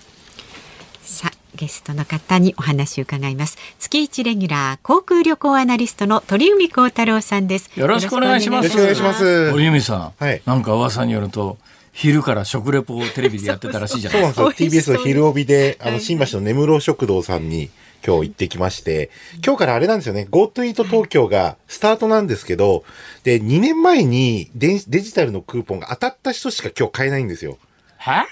[1.56, 3.58] ゲストの方にお話を伺います。
[3.80, 7.70] 月一レギュラー航空旅行アナリストの鳥海高太郎さんです。
[7.74, 8.66] よろしくお願いします。
[8.66, 9.50] よろしくお願いします。
[9.50, 11.58] 鳥海さん、はい、なんか噂によると
[11.92, 14.36] 昼から食レポをテレビでやってたらしいじゃないですか。
[14.36, 14.96] そうなんですよ。
[14.96, 17.70] TBS の昼帯で、あの、新橋の根室食堂さんに
[18.06, 19.10] 今日行ってきまして、
[19.42, 22.84] 今日からあれなんですよね、GoTo イート東京がスタートなんですけど、
[23.24, 27.56] で、2年前にデジタルのクーポンが当たった人しか今日買えないんですよ。
[27.96, 28.26] は？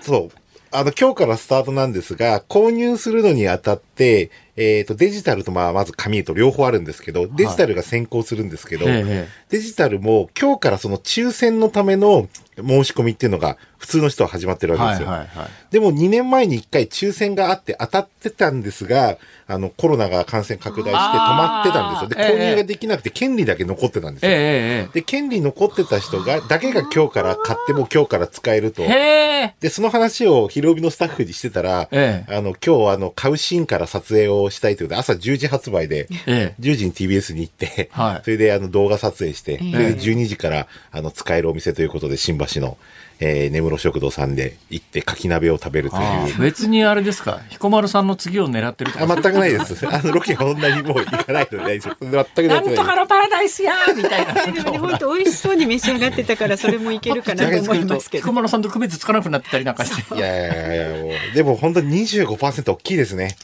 [0.00, 0.39] そう。
[0.72, 9.04] あの、今日からスタートなんですが、購入するのにあたって、えっ、ー、と、デジタルとまあ、まず紙と両方あるんですけど、デジタルが先行するんですけど、はい、
[9.48, 15.08] デジタルも今日からその抽選のための申し込みっていうのが普通の人は始まってるわけですよ。
[15.08, 19.16] はいはいはい、でも2年前に1回抽選があって当たってたんですが、
[19.46, 22.28] あの、コロナが感染拡大して止まってたんですよ。
[22.28, 24.30] で、購入ができなくて、権利だけ残ってたんですよ。
[24.32, 28.82] えー、で、権利残ってた人が、だけが今日から買っても今日から使えると。
[28.82, 42.76] で、その話を広帯のスタッフにしてたら、えー、あの、今日あの、買うシーンから撮影をしたいということで、朝10時発売で、えー、10時に TBS に行って、はい、それであの、動画撮影して、それで12時からあの、使えるお店ということで、新橋の、
[43.20, 46.00] えー、根室食堂さんで行って柿鍋を食べるとい
[46.38, 46.40] う。
[46.40, 47.40] 別にあれですか？
[47.50, 49.86] 彦丸さんの次を狙ってるとか全くないです。
[49.86, 51.88] あのロケそんなにもう行かないのでないです。
[52.00, 54.34] 全くなんとかのパラダイスやみたいな。
[54.46, 58.22] でもね本当美味しそうに召し上がってたからそれもいけるかなと思いますけど。
[58.22, 60.14] 彦丸さんと区別つかなくなってたりなんかして。
[60.14, 63.36] いやいやいやもうでも本当に25%大きいですね。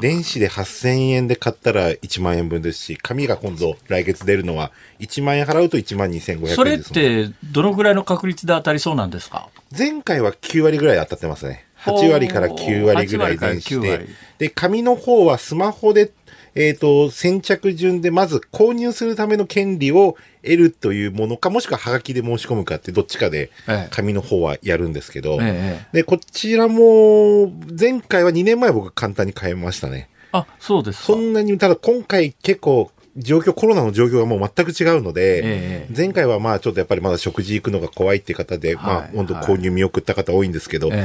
[0.00, 9.48] 電子で8000円で買ったら1万円分ですし紙が今度来月出るのは1万円払うと1万2500円ですそれってどのぐらいの確率で当たりそうなんですか？
[9.76, 11.66] 前回は9割ぐらい当たってますね。
[11.84, 14.06] 8割から9割ぐらい電子で。
[14.38, 16.12] で、紙の方はスマホで、
[16.54, 23.50] えっ、ー、と、先着順でまず購入するための権利を得るというものか、もしくはハガキで申し込むかってどっちかで
[23.90, 30.08] 紙の方はやるんですけど、ええ、で、こちらも前回は2年前僕簡単に買えましたね。
[30.32, 40.96] あ、そうですそんなに、ただ今回結構状況、コロナの状況がもう全く違うので、えー、前回はまあちょっとやっぱりまだ食事行くのが怖いっていう方で、はい、まあ本当購入見送った方多いんですけど、ま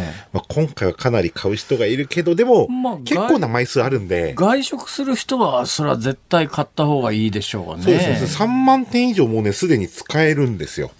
[0.42, 2.68] あ今回はかなり買う人がいるけど、でも、
[3.04, 4.36] 結構な枚数あるんで。
[4.36, 7.84] 外食する人は、それは絶対買った方がいいでしょうね。
[7.84, 8.46] そうですね。
[8.46, 10.92] 3万点以上もうね、すでに使えるんですよ。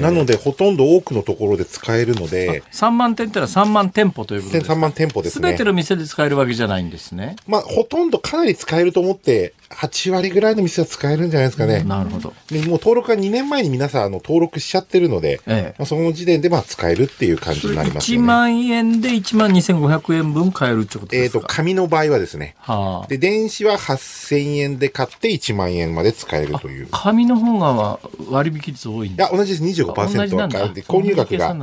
[0.00, 2.62] なので、ほとんど多くのところで使えるので。
[2.72, 5.48] 3万店ってのは3万店舗ということですか ?3 万店舗ですね。
[5.48, 7.36] すべての店で使えるわけじゃないんですね。
[7.46, 11.76] まあ、ほとんどかなり使えると思って、8割ぐらいの店は使えるんじゃないですかね。
[11.76, 12.34] うん、なるほど。
[12.50, 18.18] でもう登録は2年前に皆さんあの登録しちゃってるので、ええ、まあ、その時点でまあ使えるっていう感じになりますね。
[18.18, 21.38] 1万円で1万2500円分買えるってことですか？
[21.38, 22.56] えっ、ー、と、紙の場合はですね。
[22.58, 26.88] はあ、で、電子は8000円で買って1万円まで使えるという。
[26.90, 29.82] 紙の方が割引率多いんいや、同じです。
[29.82, 31.56] 25%は変わって購入額が。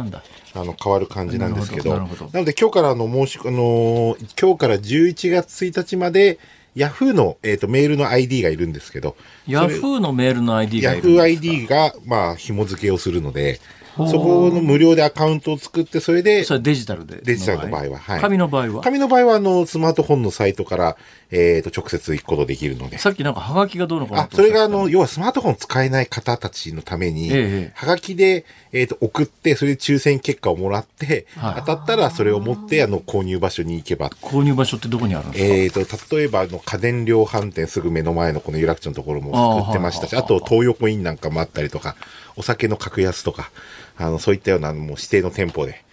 [0.53, 6.39] あの変わる感じなんですけどなので今日からの申しあの今日から11月1日まで
[6.77, 11.27] ヤフーの、えーと、メールの ID がいるんですけど、ヤフーのメールの ID がいるんですか？
[11.27, 13.59] ヤフー ID が、まあ、紐付けをするので、
[13.97, 16.43] そこの無料でアカウントを作って、それで。
[16.43, 17.21] それデジタルで。
[17.23, 17.97] デジタルの場合は。
[17.97, 18.21] はい。
[18.21, 18.83] 紙の場合は？
[18.83, 20.97] 紙の場合は、あの、スマートフォンのサイトから、
[21.31, 22.97] えっ、ー、と、直接行くことできるので。
[22.97, 34.09] さっきなんか、はがきがどうのかなあ、それが、あの、要はスマートフォン使えない方たちのために、ええ、はがきで、えっ、ー、と、送って、それで抽選結果をもらって、はい、当たったらそれを持って、あの、購入場所に行けば。
[34.21, 35.53] 購入場所ってどこにあるんですか？
[35.53, 41.95] えっ、ー、と、例えば、あの、家電量販店すぐ目の前のこの有楽町のところも作ってましたし、あと、東横インなんかもあったりとか、
[42.35, 43.51] お酒の格安とか、
[43.97, 45.83] あの、そういったようなもう指定の店舗で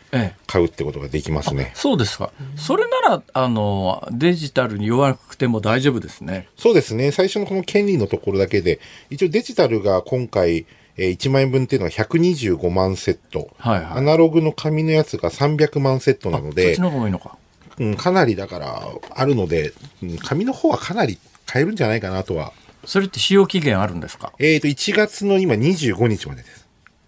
[0.46, 1.72] 買うってことができますね。
[1.74, 2.30] そうですか。
[2.56, 6.48] それなら、あの、デジタルに弱くても大丈夫ですね。
[6.56, 7.10] そうですね。
[7.10, 13.50] 最初のこの権利のところだけで、一応デジタルが今回、えー、1万円分っていうのは125万セット。
[13.58, 13.84] はいはい。
[13.98, 16.66] アナログの紙のやつが300万セットなので。
[16.66, 17.36] そっちの方がいいのか。
[17.78, 22.52] うん、かなりだから、あるので、うん、紙の方はかなり買えるんじゃないかなとは。
[22.84, 24.32] それって使用期限あるんですか？
[24.38, 26.63] えっ、ー、と、1月の今25日までです。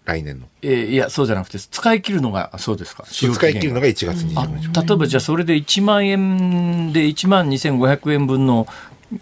[0.07, 0.47] 来年の。
[0.61, 3.03] えー、いや、そうじゃなくて、使い切るのが、そうですか？
[3.05, 4.87] 使い切るのが1月25日。
[4.87, 8.67] 例えば、じゃあ、それで1万円で1万2500円分の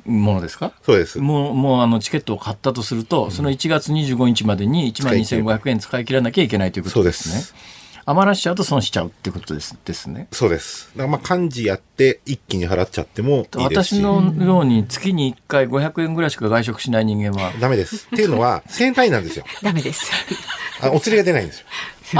[0.05, 0.71] ものですか？
[0.85, 1.17] そうです。
[1.19, 7.33] もう、もう、あの、チケットを買ったとすると、うん、その1月25日までに1万2500円使い切らなきゃいけないということですね。
[7.33, 7.74] そうです。
[8.07, 10.27] 余らしちゃうと損しちゃうってことですですね。
[10.31, 10.91] そうです。
[10.95, 13.49] だからまあ幹事やって一気に払っちゃってもいいで
[13.83, 17.51] す私のように月に1回500円ぐらいしか外食しない人間は。
[17.59, 18.07] ダメです。
[18.13, 19.45] っていうのは、1000円単位なんですよ。
[19.63, 20.11] ダメです。
[20.81, 21.65] あお釣りが出ないんですよ。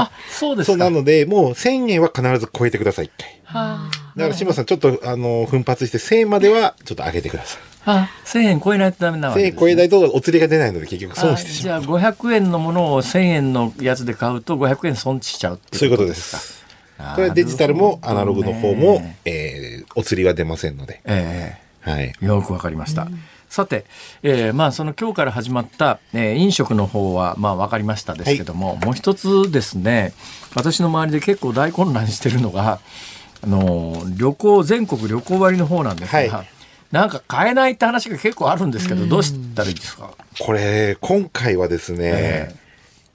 [0.02, 0.72] あ、 そうですか。
[0.72, 3.24] そうなので、もう1000円は必ず超えてくださいって。
[3.44, 7.60] はあ、だから島さん、ちょっと、あの、奮発して1000円まではちょっと上げてください。
[7.86, 11.82] あ、1000円超えないとダメなわけです、ね、1000円超えないとお釣りが出ないので結局損してしまう。
[11.82, 16.64] じゃあ500円のものを1000円のやつで買うと500円損しちゃうってそういうことです。
[17.14, 21.00] これはデジタルもアナログの方も、ね、えー、お釣りは出ませんので。
[21.04, 22.12] ええー、はい。
[22.20, 23.02] よくわかりました。
[23.02, 23.22] うん
[23.56, 23.86] さて、
[24.22, 30.12] えー、まあその今日から始まった、えー、飲食の方はまあ分かりましたですけども、はい、もう一つですね
[30.54, 32.80] 私の周りで結構大混乱してるのが
[33.42, 36.48] あの旅行全国旅行割の方なんですが、はい、
[36.92, 40.10] なんか買えないって話が結構あるんですけどどうしたらいいですか？
[40.38, 42.54] これ今回はですね、え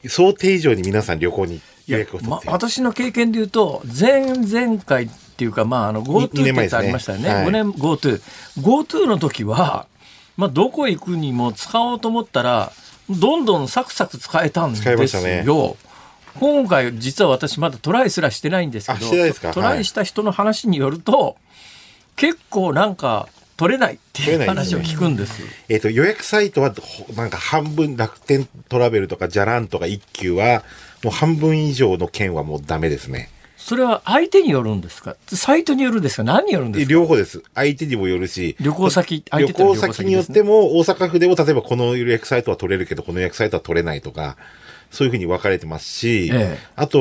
[0.05, 6.29] ー、想定以上に皆さん旅行に予約を取って、ま、私の経験で言うと前々回っていうか、まあ、あの GoTo っ
[6.69, 7.29] てありましたよね。
[7.29, 8.21] ねはい、5年 GoTo。
[8.59, 9.87] GoTo の時は、
[10.41, 12.71] まあ、どこ行くにも使おうと思ったら、
[13.11, 15.21] どんどんサクサク使えたんですよ。
[15.21, 15.45] ね、
[16.39, 21.33] 今回、実は私まだトライすらしてないんですけど、トライした人の話によると、はい、
[22.15, 25.35] 結構なんか、取れないっていう話を聞くんです。
[25.35, 26.73] すね、えっ、ー、と、予約サイトは、
[27.15, 30.63] なんか半分楽天トラベルとか、じゃらんとか一休は、
[31.03, 33.29] もう半分以上の件はもうダメですね。
[33.61, 35.15] それは相手によるんですか？
[35.27, 36.23] サイトによるんですか？
[36.23, 36.91] 何によるんですか？
[36.91, 37.43] 両方です。
[37.53, 38.57] 相手にもよるし。
[38.59, 44.35] 旅行先、旅行先によっても、大阪府でも例えばこの予約サイトは取れるけど、この予約サイトは取れないとか、
[44.91, 46.99] そういうふうに分かれてますし、ええ、あと、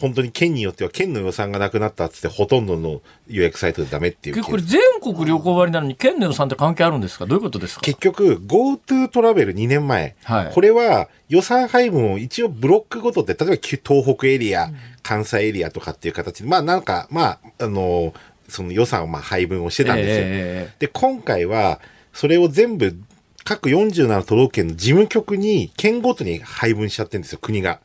[0.00, 4.42] 本当に県によっては県の予算がなくなったっつってほとんどの予約サイトでダメっていう。
[4.42, 7.26] これ全国旅行割なのに県の予算って関係あるんですか？
[7.26, 7.82] どういうことですか？
[7.82, 14.70] 結局、GoTo トラベル2年前、はい、これは予算配分を一応ブロックごとで、例えば東北エリア、
[15.02, 18.12] 関西エリアとかっていう形で、まあなんか、まあ、あの、
[18.48, 20.26] その予算をまあ配分をしてたんですよ。
[20.26, 21.80] えー、で、今回は、
[22.12, 22.96] それを全部
[23.44, 27.80] 各47都道府県の事務局に県ごとに配分しちゃってるんですよ、国が。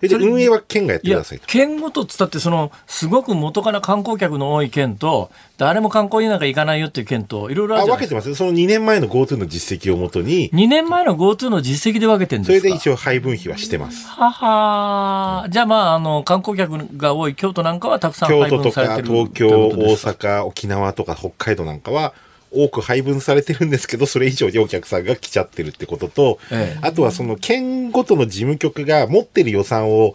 [0.00, 1.46] で、運営は県がやってくださいと。
[1.46, 10.50] 県ごとっつったって、その、すごく元から観光客の多い県と、誰も観光になんか行かないよっていう県と、いろいろある分けてますその2年前の GoTo の実績をもとに。
[10.50, 12.60] 2年前の GoTo の実績で分けてるんですか？
[12.60, 14.08] それで一応配分費はしてます。
[14.08, 22.12] はは、じゃあまあ、あの、観光客が多い京都なんかはたくさん配分されてる京都とか、東京、大阪、沖縄とか北海道なんかは、
[22.54, 30.14] 多く配分されてるんですけど、それ以上にお客さんが来ちゃってるってことと、ええ、あとはその県ごとの事務局が持ってる予算を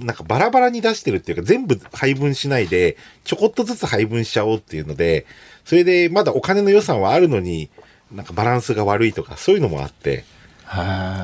[0.00, 5.26] なんかバラバラに出してるっていうか、全部配分しないで、ちょこっとずつ配分しちゃおうっていうので、
[5.64, 7.70] それでまだお金の予算はあるのに、
[8.12, 10.24] なんかバランスが悪いとか、そういうのもあって、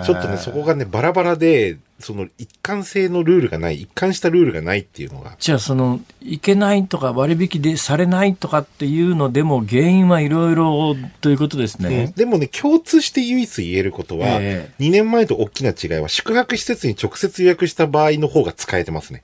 [0.05, 5.37] ちょっとね、そこがね、バラバラで、その一貫性のルールがない、一貫したルールがないっていうのが。
[5.39, 19.23] じゃあ、その、いけないとか割引でされないとかっていうのでも原因はいろいろということですね、うん、でもね、共通して唯一言えることは、えー、2年前と大きな違いは、宿泊施設に直接予約した場合の方が使えてますね。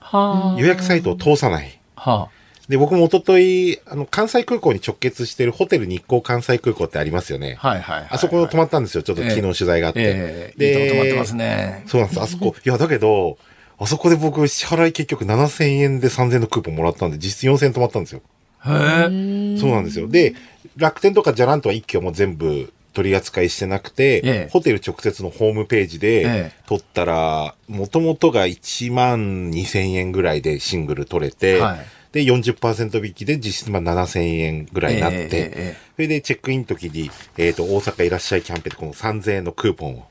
[0.00, 1.78] はあ、予約サイトを通さない。
[1.94, 2.39] はあ
[2.70, 7.56] で、僕も一昨日あの、関西空港に直結してるホテル日光関西空港ってありますよね。
[7.58, 9.02] はいはい、はい、あそこ泊まったんですよ。
[9.02, 10.00] ちょっと昨日取材があって。
[10.02, 11.82] えー、で、いい泊まってますね。
[11.88, 12.20] そうなんです。
[12.22, 13.38] あそこ、 いや、だけど、
[13.76, 18.20] あそこで僕支払い結局7000円で3000円のクーポンもらったんで、実質4000円泊まったんですよ。
[18.64, 19.58] へえ。
[19.58, 20.06] そうなんですよ。
[20.06, 20.34] で、
[20.76, 40.06] 楽天とかじゃらんとは一挙も全部取り扱いしてなくて、ええ、ホテル直接のホームページで取ったら、もともとが1万2000円ぐらいでシングル取れて、はいで、40%引きで実質まあ7000円ぐらいになって、えー、それでチェックインの時に、えっ、ー、と、大阪いらっしゃいキャンペーンこの3000円のクーポンを。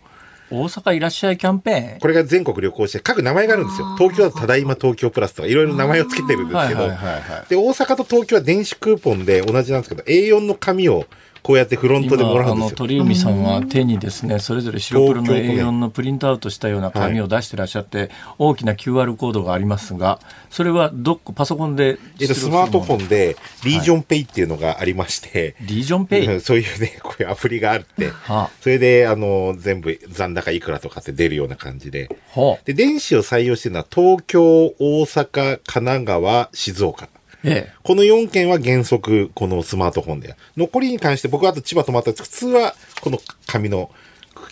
[0.51, 1.99] 大阪いらっしゃいキャンペーン？
[1.99, 3.95] これが全国旅行して各名前があるんですよ。
[3.97, 11.05] 東京だとただいま東京プラスとかいろいろ名前を付けてるんですけど、で、大阪と東京は電子クーポンで同じなんですけど、A4 の紙を
[11.41, 12.75] こうやってフロントでもらうんですよ。
[12.75, 20.19] 鳥海さんは手にですね、それぞれ白黒の A4 のプリントアウトしたような紙を出してらっしゃって、はい、大きな QR コードがありますが、
[20.49, 26.39] それはどっパソコンでえっと、スマートフォンで、リージョンペイっていうのがありまして、はい、リージョンペイ？
[26.41, 28.13] そういうね、 こういうアプリがあって、は
[28.43, 34.43] あ、それで、あの、全部残高いくらとかって出るような感じで、はあ、で、電子を採用してるのは東京、
[34.79, 37.09] 大阪、神奈川、静岡。
[37.43, 40.35] ええ、この4件は原則、このスマートフォンで。
[40.57, 43.89] 残りに関して僕はあと千葉泊まった普通はこの紙の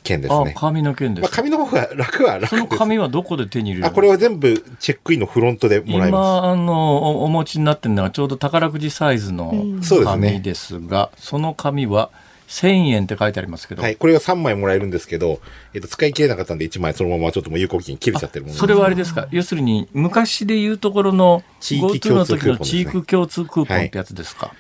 [0.07, 0.53] 件ですね。
[0.55, 1.23] あ、紙の件です。
[1.23, 2.49] まあ、紙の方が楽は楽です。
[2.51, 6.43] その紙はどこで手に入れるあ、これは全部チェックインのフロントでもらいます。
[6.43, 9.53] 今、あの、お持ちになってるのはちょうど宝くじサイズの
[10.03, 12.09] 紙ですが、そ、ね、その紙は、
[12.47, 13.81] 1000円って書いてありますけど。
[13.81, 13.95] はい。
[13.95, 15.41] これが3枚もらえるんですけど、
[15.73, 18.57] えっ、と、使い切れなかったんで1枚そのままちょっともう有効期限切れちゃってるもの。
[18.57, 19.27] それはあれですか？
[19.31, 24.53] 要するに、昔で言うところの、地域共通クーポン、ね、地域共通クーポンってやつですか、は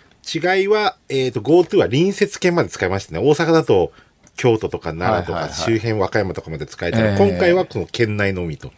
[0.53, 3.19] い、違いは、えっ、ー、と、GoTo は隣接県まで使いましたね。
[3.19, 3.91] 大阪だと、
[4.35, 8.71] 京都とか奈良とか周辺和歌山とかまで使えたら、今回はこの県内のみと。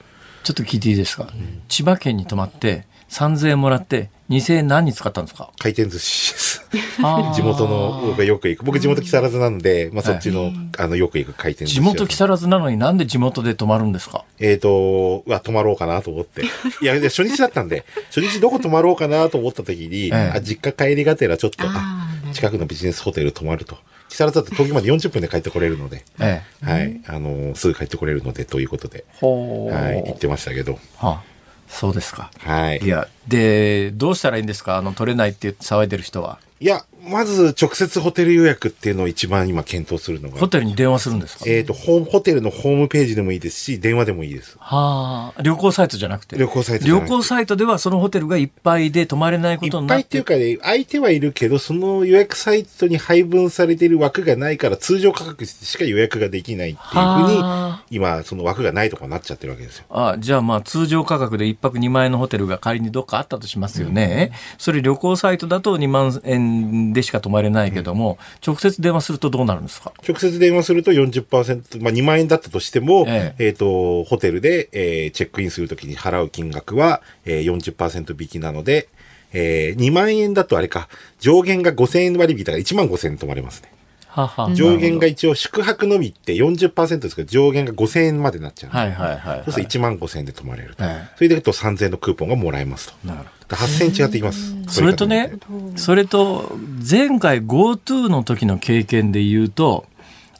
[0.43, 5.51] ちょっと聞いていいですか、うん、千葉県に泊まって3000円もらって2000円何に使ったんですか？
[5.59, 6.48] 回転寿司です。
[7.33, 8.65] 地元の僕がよく行く。
[8.65, 11.75] 僕地元木更津なんで、まあそっちの、あの、よく行く回転寿司。
[11.75, 14.23] 地元木更津なのになんで地元で泊まるんですか？
[14.39, 16.43] えっ、ー、と、は泊まろうかなと思って。
[16.81, 23.77] いや、初日だったんで、初日どこ泊まろうかなと思った時に、ええ、あ実家帰りがてらちょっと、あ、近くのビジネスホテル泊まると。
[24.09, 30.73] 木更津だって東京まで40分で帰ってこれるので、ええ、はい、あの、すぐ帰ってこれるのでということで、はい、行ってましたけど。
[30.97, 31.38] はあ
[31.69, 32.31] そうですか。
[32.39, 32.79] はい。
[32.79, 34.77] いや、で、どうしたらいいんですか？
[34.77, 36.39] あの、取れないって騒いでる人は。
[36.59, 40.39] いや、まず直接ホテル予約っていうのを一番今検討するのが。
[40.39, 41.45] ホテルに電話するんですか？
[41.47, 44.57] えっ、ー、と、ホホテルのホームページでもいいですし、電話でもいいです。
[44.59, 46.37] はあ、旅行サイトじゃなくて？
[46.37, 57.43] 旅行サイト旅行サイトではそのホテルがいっぱいで泊まれないことになっていっぱいっていうかね、相手はいるけど、その予約サイトに配分されている枠がないから通常価格しか予約ができないっていうふうに、
[57.91, 59.85] 今、その枠がないとかなっちゃってるわけですよ。
[59.89, 64.31] あじゃあまあ通常価格で一泊2万円のホテルが仮にどっかあったとしますよね。
[64.31, 69.93] うん、それ旅行サイトだと2万円でしか泊まれないけども、直接電話するとどうなるんですか？
[70.07, 78.89] 直接電話すると40%、まあ2万円だったとしても、えっ、えー、と、ホテルで、えー、チェックインするときに払う金額は、えー、40%引きなので、
[79.33, 83.71] えー、2万円だとあれか、上限が5000円割引だから1万5000円泊まれますね。
[84.09, 88.71] はは上限が一応宿泊のみって40%ですけど、上限が5000円までなっちゃう。
[88.71, 90.83] はいはいはい、はい、そうすると1万5000円で泊まれると。
[90.83, 93.07] はい、それで言うと3000円のクーポンがもらえますと。
[93.07, 93.29] なるほど。
[93.55, 94.55] 8000円違ってきます。
[94.67, 95.33] それとね、
[95.75, 96.57] それと、
[96.87, 99.85] 前回 GoTo の時の経験で言うと、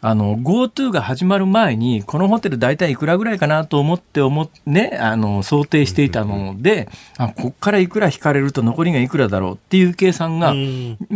[0.02, 6.88] あの GoTo が始まる前にこのホテル大体いくらぐらいかなと思って思ねあの想定していたので
[7.18, 10.54] あここからいくら引かれると残りがいくらだろうっていう計算が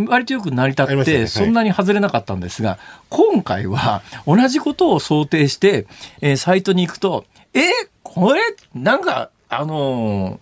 [0.07, 2.77] 割とよく成り立って、そんなに外れなかったんですが
[3.09, 5.87] 今回は同じことを想定して、
[6.21, 7.61] えー、サイトに行くとえ
[8.03, 8.41] これ
[8.73, 10.39] なんかあの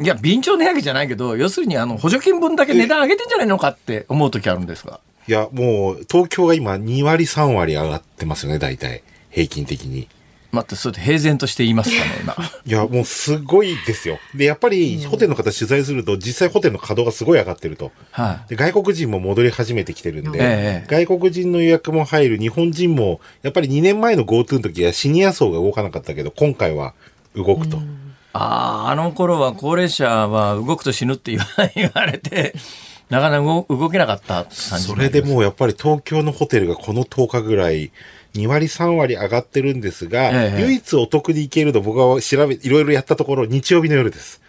[0.00, 5.00] いや、便乗値上げじゃないけど、要するにあの補助金分だけ値段上げてんじゃないのかって思う時あるんですが。
[5.28, 9.02] いや、もう、東京が今2割3割上がってますよね、大体。
[9.30, 10.08] 平均的に。
[10.52, 12.36] 待って、それで平然として言いますかね、今。
[12.66, 14.18] いや、もうすごいですよ。
[14.34, 17.90] で、やっぱり、ホテルの方取材すると、実際ホテルの稼働がすごい上がってると。
[18.10, 26.92] はい、で外国人も戻り始めてきてるんで、ええ、外国人の予約も入る、日本人も、やっぱり2年前の GoTo の時はシニア層が動かなかったけど、今回は
[27.34, 27.78] 動くと。
[28.34, 32.54] ああ、あの頃は高齢者は動くと死ぬって言われて、
[33.12, 37.92] なかなか動けなかったそれでもうやっぱり東京のホテルがこの10日ぐらい、
[38.32, 44.40] 2割3割上がってるんですが、ええ、唯一お得に行けるの僕は調べ、いろいろやったところ、日曜日の夜です。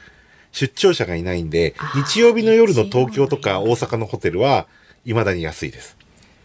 [0.54, 4.68] 出張者がいないんで、日曜日の夜の東京とか大阪のホテルは、
[5.04, 5.98] 未だに安いです。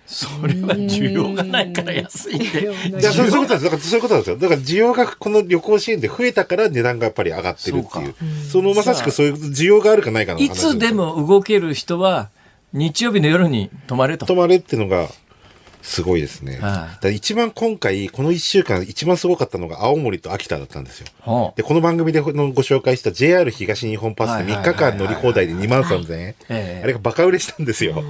[0.08, 2.62] それは需要がないから安いんで。
[2.62, 3.64] いや、そういうことです。
[3.64, 4.36] だからそういうことなんですよ。
[4.38, 8.14] だから需要がこの旅行支援で増えたから値段がやっぱり上がってるっていう。
[8.50, 12.30] そのまさしくそういう需要があるかないかのいつでも動ける人は
[12.72, 14.24] 日曜日の夜に泊まれと。
[14.24, 15.08] 泊まれっていうのが
[15.88, 16.58] すごいですね。
[16.60, 21.06] はあ、一番今回、この1週間、一番すごかったのが青森と秋田だったんですよ。
[21.20, 26.82] はあ、で、この番組でご紹介した JR 東日本パスで3日間乗り放題で2万3000円。
[26.82, 28.04] あれがバカ売れしたんですよ。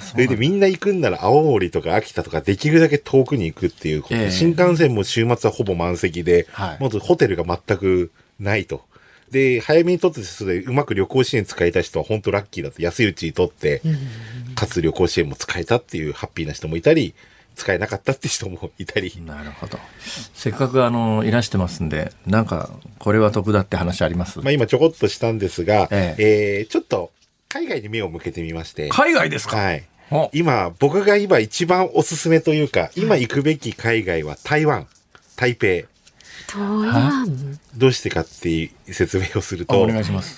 [0.00, 4.16] それでみんな行くんなら青森とか秋田とかできるだけ遠くに行くっていうこと。
[4.16, 6.48] で、新幹線も週末はほぼ満席で、
[6.80, 8.10] まずホテルが全く
[8.40, 8.82] ないと。
[9.30, 12.82] で、早めに取ってそれうまく旅行支援使えた人は本当ラッキーだと。
[12.82, 13.80] 安いうちに取って、
[14.60, 17.14] かつ旅行支援も使えたっていうハッピーな人もいたり、
[17.56, 19.10] 使えなかったって人もいたり。
[19.24, 19.78] なるほど。
[20.34, 24.38] せっかくあの、いらしてますんで、なんか、これは得だって話あります？
[24.40, 27.10] まあ今ちょこっとしたんですが、えええー、ちょっと
[27.48, 28.90] 海外に目を向けてみまして。
[28.90, 29.56] 海外ですか？
[29.56, 29.84] はい。
[30.34, 34.86] 今、僕が今一番おすすめというか、今行くべき海外は台湾、
[35.36, 35.66] 台北。
[35.66, 35.86] 台
[36.58, 37.58] 湾？
[37.76, 39.88] どうしてかっていう説明をすると、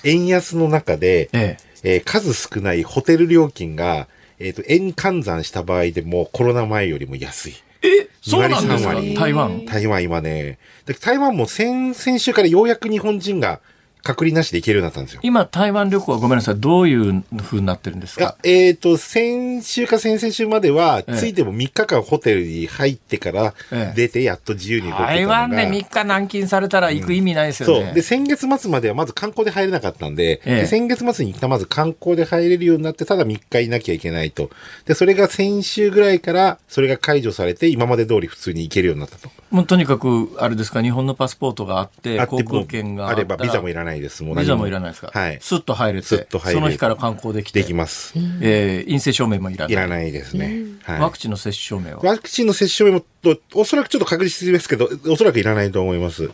[0.05, 4.07] 円安の中で、えええー、数少ないホテル料金が、
[4.39, 7.53] えっ、ー、と、円換算した場合でもコロナ前よりも安い。
[7.83, 8.93] えそうなんですか？
[8.93, 9.65] 台湾？
[9.65, 10.57] 台湾今ね。
[11.01, 13.59] 台湾も先、先週からようやく日本人が
[14.03, 15.21] 隔離なしで行けるようになったんですよ。
[15.23, 18.35] 今、台湾旅行はごめんなさい、どういうふうになってるんですか？
[18.43, 23.53] えっ、ー、と、先週か先々週までは、ついても3日間ホテルに入ってから
[23.95, 27.75] 出て、やっと自由に動けたのが、台湾で3日軟禁されたら行く意味ないですよね。
[27.75, 27.95] うん、そう。
[27.95, 34.49] で、先月末まではまず観光で入れなかったんで、ええ、で先月末に一旦まず観光で入れるようになって、ただ3日いなきゃいけないと。
[34.85, 39.29] で、それが先週ぐらいから、それが解除されて、今まで通り普通に行けるようになったと。
[39.53, 44.23] もうとにかく、あれですか、日本のパスポートがあって、航空券があれば、ビザもいらないです。
[44.23, 45.11] もうビザもいらないですか？
[45.13, 45.37] はい。
[45.41, 47.59] スッと入れて、れその日から観光できて。
[47.61, 48.15] できます。
[48.41, 49.73] えー、陰性証明もいらない。
[49.73, 50.63] いらないですね。
[50.81, 51.99] はい、ワクチンの接種証明は？
[52.01, 56.31] ワクチンの接種証明も、おそらくちょっと確実ですけど、おそらくいらないと思います。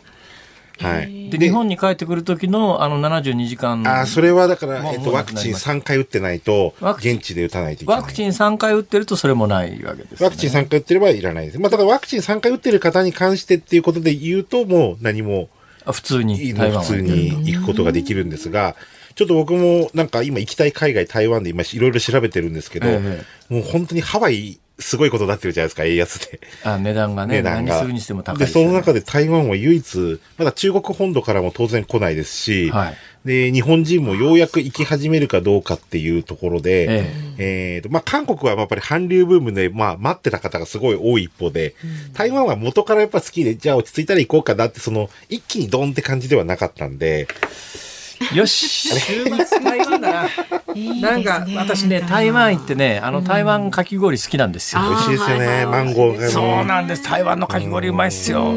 [0.80, 1.30] はい。
[1.30, 3.86] で、日本に帰ってくる時の、あの、72時間。
[3.86, 8.00] あ、それはだから、えっと、ワクチン3回打ってないと、現地で打たないといけない。
[8.00, 11.58] ワクチン3回打ってると、それもないわけです、ね、ワクチン3回打ってればいらないです。
[11.58, 15.48] まあ、ただワクチン3回打ってる方に関してっていうことで言うと、もう何も、
[15.84, 18.76] 普通に、普通に行くことができるんですが、
[19.14, 26.40] ちょっと僕もなんか今行きたい海外台湾で今いろいろ調べてるんですけど、ええ、もう本当にハワイすごいことになってるじゃないですか、円安で。
[26.64, 27.74] あ、値段がね、値段が。
[27.74, 36.86] 何するにしても高いで、ね、その中で台湾は唯一、まだ中国本土からも当然来ないですし、はい、で、日本人もようやく行き始めるかどうかっていうところで、え
[37.38, 47.28] ええー、と、まあ、韓国はやっぱり韓流ブームで、まあ、待ってた方がすごい多い一方で、うん、台湾は元からやっぱ好きで、じゃあ落ち着いたら行こうかなって、その、一気にドンって感じではなかったんで、
[48.34, 50.28] よし、週末台湾だな。
[51.00, 54.82] なんか私ね台湾行ってねあの台湾かき氷好きなんですよ。
[54.82, 55.66] 美味しいですよね。
[55.66, 57.02] マンゴーそうなんです。
[57.02, 58.52] 台湾のかき氷うまいっすよ。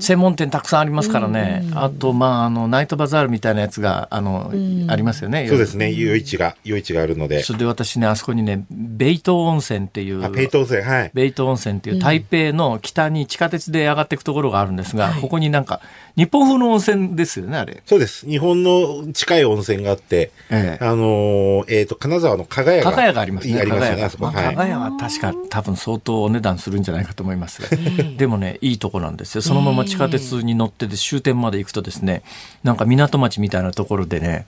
[0.00, 1.64] 専門店たくさんありますからね。
[1.74, 4.50] あとまああのナイトバザールみたいなやつがあの
[4.88, 5.46] ありますよね。
[5.48, 5.92] そうですね。
[5.92, 7.42] 夜市が夜市があるので。
[7.42, 11.10] それで私ねあそこにねベイト温泉っていうベイト温泉はい。
[11.12, 15.80] ベイト温泉っていう台北の北に地下鉄で上がっていくところがあるんですが、ここになんか
[16.16, 17.82] 日本風の温泉ですよねあれ。
[17.86, 18.26] そうです。
[18.26, 23.60] 日本の近い温泉があって、ええ、あのえっ、ー、と金沢の加賀屋が加賀屋がありますね。
[23.60, 24.30] ありますよねあそこ。
[24.30, 27.68] 加賀屋は確か多分相当お値段するんじゃないかと思いますが、
[28.16, 29.42] でもねいいとこなんですよ。
[29.42, 32.22] そのまま地下鉄に乗ってで終点まで行くとですね
[32.62, 34.46] なんか港町みたいなところでね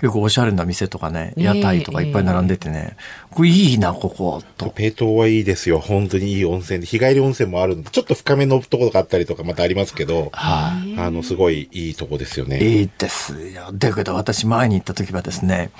[0.00, 2.96] 結構おしゃれな店とかね屋台とかいっぱい並んでてね、
[3.30, 4.70] これいいなここと。
[4.70, 5.80] ペイトはいいですよ。
[5.80, 12.58] 本当にいい温泉で日帰り温泉もあるんでちょっと深めのところがあったりとかまたありますけど、はい、あのすごいいいとこですよね。
[12.62, 13.70] いいですよ。
[13.72, 15.70] だけど私前に行った時はですね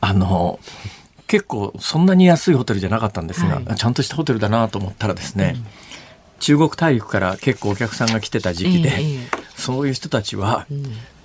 [0.00, 0.58] あの
[1.26, 5.66] 結構そんなに安いホテルじゃなかったんですが、はい、ちゃんとしたホテルだなと思ったらですね、うん
[6.40, 10.84] 中国大陸から結構お客さんが来てた時期で、えー、そういう人たちは、うん、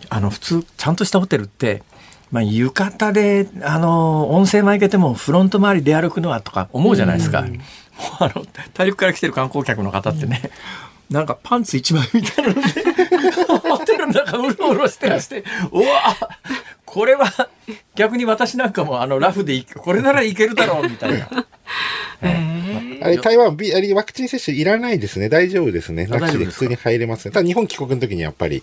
[0.09, 1.83] あの普通ちゃんとしたホテルって、
[2.31, 7.59] まあ、浴衣であの温泉も行けてもフロント周り出歩くのはとか思うじゃないですか、うん、
[8.19, 10.49] あの大陸から来てる観光客の方ってね、うん、
[11.11, 12.61] なんかパンツ一枚みたいなので
[13.69, 16.15] ホテルの中うろうろしてらしてうわ
[16.85, 17.27] これは
[17.95, 21.29] 逆に私なんかもあのラフでこれならいけるだろうみたいな。
[23.03, 25.27] あれ、台湾、あれ、ワクチン接種いらないですね。
[25.27, 26.05] 大丈夫ですね。
[26.05, 27.31] なしで普通に入れますね。
[27.31, 28.61] ただ日本帰国の時にやっぱり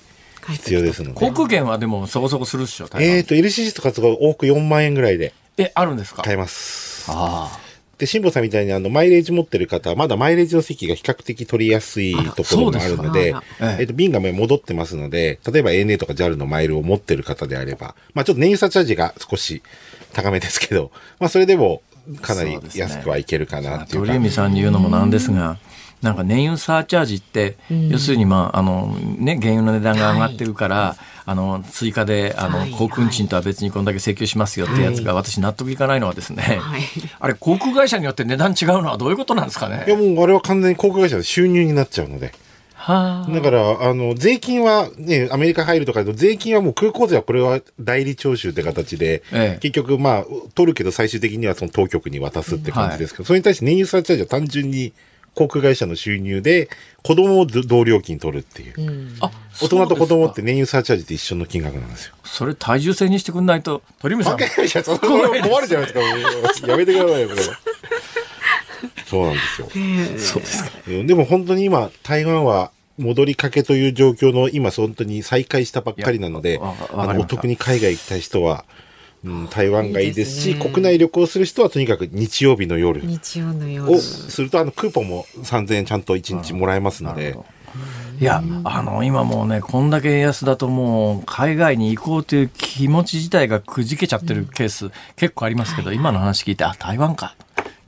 [0.49, 1.15] 必要ですので。
[1.15, 5.33] 航空券はでもそこそこするっしょ、えっ、ー、と、LCC とかとか多く4万円ぐらいで。
[5.57, 6.23] え、あるんですか？
[6.23, 7.11] 買えます。
[7.11, 7.68] ああ。
[7.99, 19.63] で、辛坊さんみたいにあの、マイレージ持ってる方は、まだマイレージの席が比較的取りやすいところもあるので、えっ、と、便が戻ってますので、例えば ANA とか JAL のマイルを持ってる方であれば、まあちょっと燃油差チャージが少し
[20.13, 21.83] 高めですけど、まあそれでも
[22.23, 25.59] かなり安くはいけるかなっていう鳥海さんに言うのもなんですが、
[26.03, 27.57] なんか燃油サーチャージって、
[27.91, 36.83] 要するに、まああのね、原油の値段が上がってるから、はい、あの追加であの、航空運賃とは別にこんだけ請求しますよってやつが、私納得いかないのはですね、はい、
[37.19, 39.85] あれ航空会社によって値段違うのはどういうことなんですかね？
[39.87, 42.33] いやもうあれは完全に航空会社で収入になっちゃうので。
[42.89, 50.25] だから、あの、税金はね、アメリカ入るとか税金はもう空港税はこれは代理徴収って形で、ええ、結局まあ、
[50.55, 54.95] 取るけど最終的にはその当局に渡すって感じですけど、はい、それに対して燃油サーチャージは単純に
[55.39, 56.69] 航空会社の収入で、
[57.05, 58.75] 子供を同料金取るっていう。
[58.77, 59.31] うん、あ
[59.63, 62.15] 大人と子供って燃油サーチャージって一緒の金額なんですよ。
[62.25, 64.41] それ体重制にしてくんないと、鳥海さん。
[64.41, 66.69] いや、それ困るじゃないですか。
[66.69, 67.43] やめてくださいよ、これ。
[69.07, 69.69] そうなんですよ。
[70.19, 70.71] そうですか。
[70.87, 78.65] でも本当に今、台湾は戻りかけという状況の今、本当に再開したばっかりなので、あのお得に海外行きたい人は、
[79.25, 87.37] うん、台湾がいいですし、いいすね、国内旅行する人はとにかく日曜日の夜日曜の夜をするとあのクーポンも3000円ちゃんと1日もらえますので。
[88.21, 97.37] いや、あの、今もうね、こんだけ円安だともう、海外に行こうという気持ち自体がくじけちゃってるケース、結構ありますけど、今の話聞いて、あ、台湾か。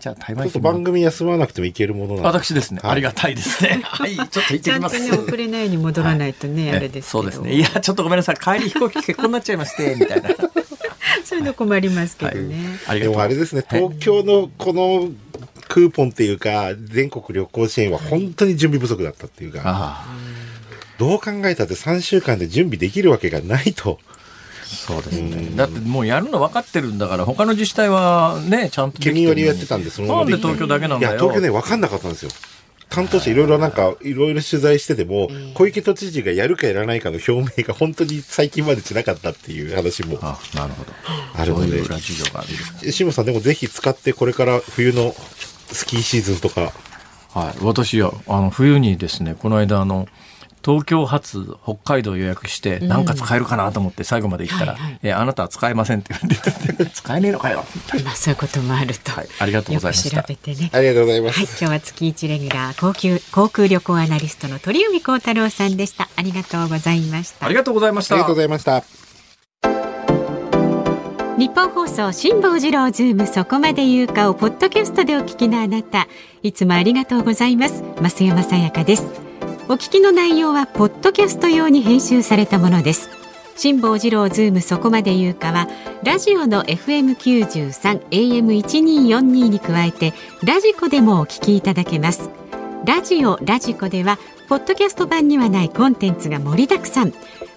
[0.00, 3.82] じゃあ台湾ちょっと番組休まなくてもいけるもの私ですね、はい、ありがたいですね。
[3.84, 4.98] はい、ちょっと行ってきます。
[4.98, 7.52] ね、遅れないように戻らないとね、はい、あれですそうですね。
[7.52, 8.36] いや、ちょっとごめんなさい。
[8.36, 10.30] 帰り飛行機結婚になっちゃいまして、みたいな。
[11.24, 12.78] そういうの困りますけどね。
[12.84, 15.08] はい、でもあれですね、東京のこの
[15.68, 20.04] クーポンっていうか、全国旅行支援は本当に準備不足だったっていうか、
[20.98, 23.98] どう考えたって3週間で準備できるわけがないと。
[24.64, 25.50] そうですね。
[25.56, 31.12] だってもうやるの分かってるんだから、他の自治体はね、ちゃんと県民割やってたんで、そのなんで東京だけなんだよ。
[31.12, 32.30] いや、東京ね、分かんなかったんですよ。
[32.90, 40.92] 担当者いろいろなんか、いろいろ取材してても、小池都知事がやるかやらないかの表明が本当に最近までしなかったっていう話もあなるほど
[41.34, 41.80] あるので。
[41.80, 45.14] 裏事情があるんです志さんでもぜひ使ってこれから冬の
[45.72, 46.72] スキーシーズンとか。
[47.32, 50.08] はい、私はあの冬にですね、この間あの、
[50.64, 57.64] 東京発北海道予約して何か使えるかなと思って最後まで行ったら「うんはいはい、えあなたは使えません」って言われて「使えねえのかよ」
[58.04, 60.22] まあそういうこともあると、はい、ありがとうございました。
[60.22, 60.70] 調べてね。
[60.72, 66.08] ありがとうございます、はい、今日は月一レギュラー航空航空旅行アナリストの鳥海高太郎さんでした。
[66.16, 67.46] ありがとうございました。
[67.46, 68.14] ありがとうございました。
[68.14, 68.84] ありがとうございました。
[71.38, 76.06] ニッポン放送辛坊治郎ズームそこまで言うかをポッドキャストでお聞きのあなた
[76.42, 77.82] いつもありがとうございます。
[78.02, 79.29] 増山さやかです
[79.70, 83.08] お聞きの内容はポッドキャスト用に編集されたものです。
[83.56, 85.68] 辛坊治郎ズームそこまで言うかは
[86.02, 90.12] ラジオの FM93 AM1242 に加えて
[90.42, 92.30] ラジコでもお聞きいただけます。
[92.84, 94.18] ラジオラジコでは
[94.48, 97.12] ポッドキャスト版にはないコンテンツが盛りだくさん。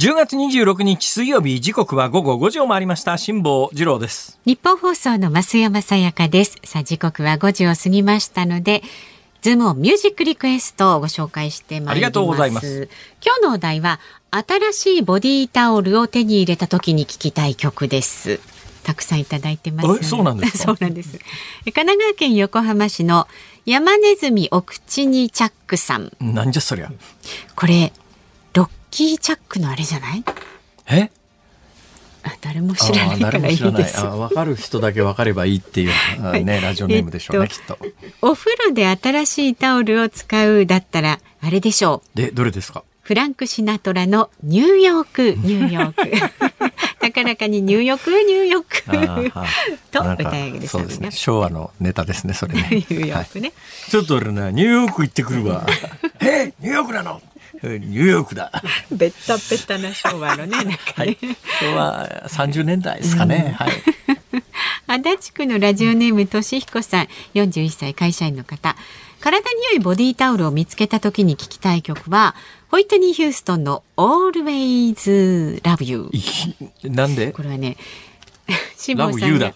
[0.00, 3.18] 10月26日水曜日時刻は午後5時を回りました。
[3.18, 4.40] 辛坊治郎です。
[4.46, 6.56] ニッポン放送の増山さやかです。
[6.64, 8.82] さあ時刻は5時を過ぎましたので
[9.42, 11.92] ズームミュージックリクエストをご紹介してまいります。
[11.92, 12.88] ありがとうございます。
[13.22, 18.40] 今日のお題は新しいボディタオルを手に入れた時に聴きたい曲です。
[18.84, 21.18] たくさんいただいてます、ね、そうなんです そうなんです。
[21.66, 23.28] 神奈川県横浜市の
[23.66, 26.10] 山ネズミお口にチャックさん。
[26.20, 26.90] なんじゃそりゃ。
[27.54, 27.92] これ
[28.90, 30.24] キーチャックのあれじゃない？
[30.90, 31.10] え？
[32.42, 34.04] 誰も知らないからいいです。
[34.04, 35.90] わかる人だけわかればいいっていう、
[36.22, 38.26] はい、ねラジオネームでしょうね、えっと、きっと。
[38.28, 42.16] お風呂で新しいタオルを使うだったらあれでしょう。
[42.16, 42.84] でどれですか？
[43.02, 45.34] フランク・シナトラのニューヨーク。
[45.38, 46.10] ニューヨーク。
[47.00, 48.64] 高らかにニューヨークニューヨー
[49.32, 49.40] ク。
[49.90, 51.10] と歌い上げですね。
[51.10, 52.68] 昭和のネタですねそれね。
[52.70, 53.54] ニューヨークね、は
[53.88, 55.66] い、ちょっと俺ねニューヨーク行ってくるわ。
[56.20, 56.52] え？
[56.60, 57.22] ニューヨークなの？
[57.62, 58.50] ニューヨークだ。
[58.90, 60.74] べったべったな昭和のね、なんかね。
[60.96, 61.18] はい、
[61.60, 63.54] 昭和三十年代ですかね。
[63.58, 63.70] はい。
[64.86, 68.76] 足立区のラジオネームとしひこさん、四十一歳会社員の方。
[69.20, 72.34] 体に良いボディタオルを見つけた時に聞きたい曲は、
[72.70, 76.10] ホイットニー・ヒューストンの Always Love You。
[76.90, 77.32] なんで？
[77.32, 77.76] これはね、
[78.76, 79.48] 辛坊さんが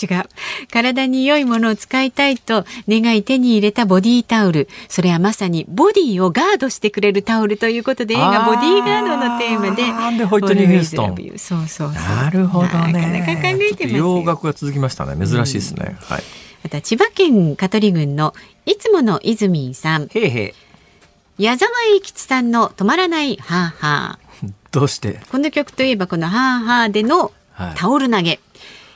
[0.00, 0.24] 違う。
[0.70, 4.68] 体に良いものを使いたいと願い手に入れたボディタオル。
[4.88, 11.16] それはまさにボディをガードしてくれるタオルということで映画ボディーガードのテーマでなんでホイットニー・ヒューストン。
[11.36, 12.92] そうそうなるほどね。
[12.92, 15.26] なかなか考えてます洋楽が続きましたね。
[15.26, 16.22] 珍しいですね、うん、はい。
[16.64, 18.34] また千葉県香取郡の
[18.66, 20.08] いつもの泉さん。
[20.12, 20.54] へいへ
[21.38, 21.42] い。
[21.42, 24.50] 矢沢永吉さんの止まらないハーハー。
[24.70, 25.20] どうして？
[25.30, 27.32] この曲といえばこのハーハーでの
[27.76, 28.30] タオル投げ。
[28.30, 28.40] はい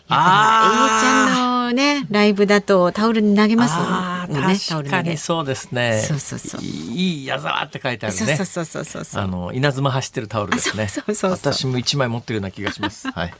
[0.08, 0.96] ああ。
[0.98, 3.74] A ちゃんのね、ライブだとタオルに投げます？
[3.76, 6.00] あ、ね、確かにそうですね。
[6.06, 6.62] そうそうそう。
[6.62, 8.36] いい矢沢って書いてあるね。
[8.36, 10.86] そうそうそうそうそうあの、稲妻走ってるタオルですね。
[10.86, 13.08] そうそう私も一枚持ってるような気がします。
[13.10, 13.34] はい。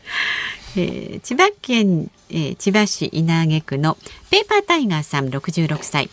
[0.76, 3.96] えー、千葉県、えー、千葉市稲毛区の
[4.30, 6.10] ペーパータイガーさん66歳。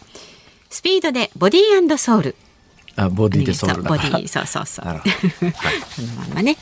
[0.69, 2.35] スピードでボディーソウル。
[2.95, 4.85] あ、ボディでソウルボディ、そうそうそう。
[4.87, 5.01] はい、
[5.89, 6.57] そのままね。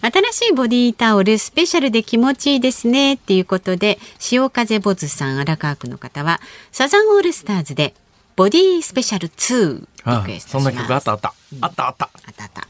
[0.00, 6.40] 新しいボディタオルスペシャルで気持ちいいですねっていうことで潮風ボズさん荒川区の方は
[6.72, 7.94] サザンオールスターズで
[8.36, 9.86] ボディスペシャル2
[10.20, 12.04] リクエストそんな曲あったあった、うん、あったあった。
[12.04, 12.68] あったあった。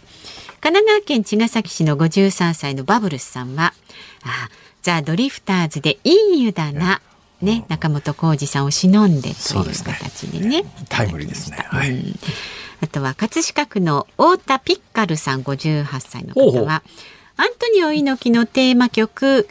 [0.60, 3.74] 神奈川県茅ヶ崎市の53歳のバブルスさんは
[4.24, 4.48] あ
[4.82, 7.00] ザ・ドリフターズでいい湯だな、
[7.42, 12.14] ね、中本浩二さんを忍んでという形でね、ね、タイムリーですね、はい、うん。
[12.80, 16.82] あとは葛飾区の太田ピッカルさん58歳の方は
[17.38, 19.46] アントニオ猪木のテーマ曲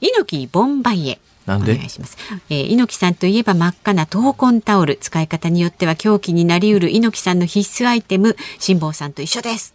[0.00, 1.18] 猪木ボンバイエ。
[1.46, 1.72] なんで？
[1.72, 2.18] お願いします、
[2.50, 9.74] えー、猪木さんといえば真っ赤な闘魂タオル使い方によっては狂気になりうる猪木さんの必須アイテム辛坊さんと一緒です。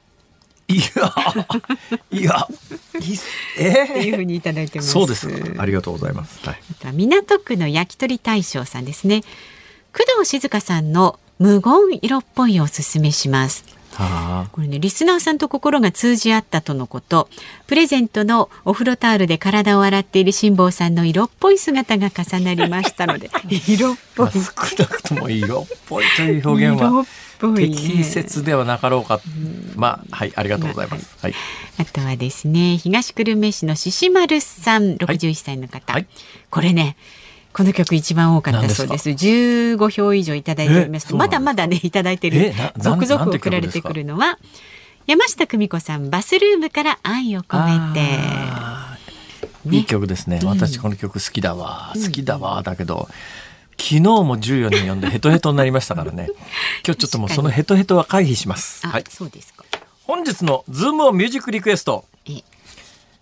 [0.67, 0.83] いや
[2.11, 2.47] いや
[3.57, 4.91] えー、っていうふうにいただいてます。
[4.91, 5.27] そうです。
[5.57, 6.59] ありがとうございます、はい、
[6.93, 9.21] 港区の焼き鳥大将さんですね。
[9.91, 13.65] 工藤静香さんの無言色っぽいおすすめします
[14.51, 17.29] これねリスナーさんと心が通じ合ったとのこと。
[17.67, 23.29] プレゼントのお風呂タオルで体を洗っている辛坊さんの色っぽい姿が重なりましたので。
[23.67, 24.39] 色っぽい、少
[24.77, 27.05] なくとも色っぽいという表現は
[27.55, 29.21] 適切ではなかろうか、
[29.75, 31.33] まあはいありがとうございます、はい、
[31.77, 36.07] あとはですね東久留米市の獅子丸さん61歳の方、はい、
[36.49, 36.95] これね
[37.55, 39.13] この曲一番多かったそうです。
[39.13, 41.15] 十五票以上いただいております。
[41.15, 44.37] まだまだねいただいてる続々送られてくるのは
[45.07, 48.09] 山下久美子さんバスルームから愛を込めて。
[49.73, 50.41] いい曲ですね。
[50.43, 53.07] 私この曲好きだわ、好きだわだけど。
[53.77, 56.27] 昨日も14人読んでヘトヘトになりましたからね。
[56.85, 58.85] 今日ちょっともうそのヘトヘトは回避します。
[58.85, 59.05] はい。
[59.09, 59.63] そうですか。
[60.03, 62.03] 本日のズームオンミュージックリクエスト。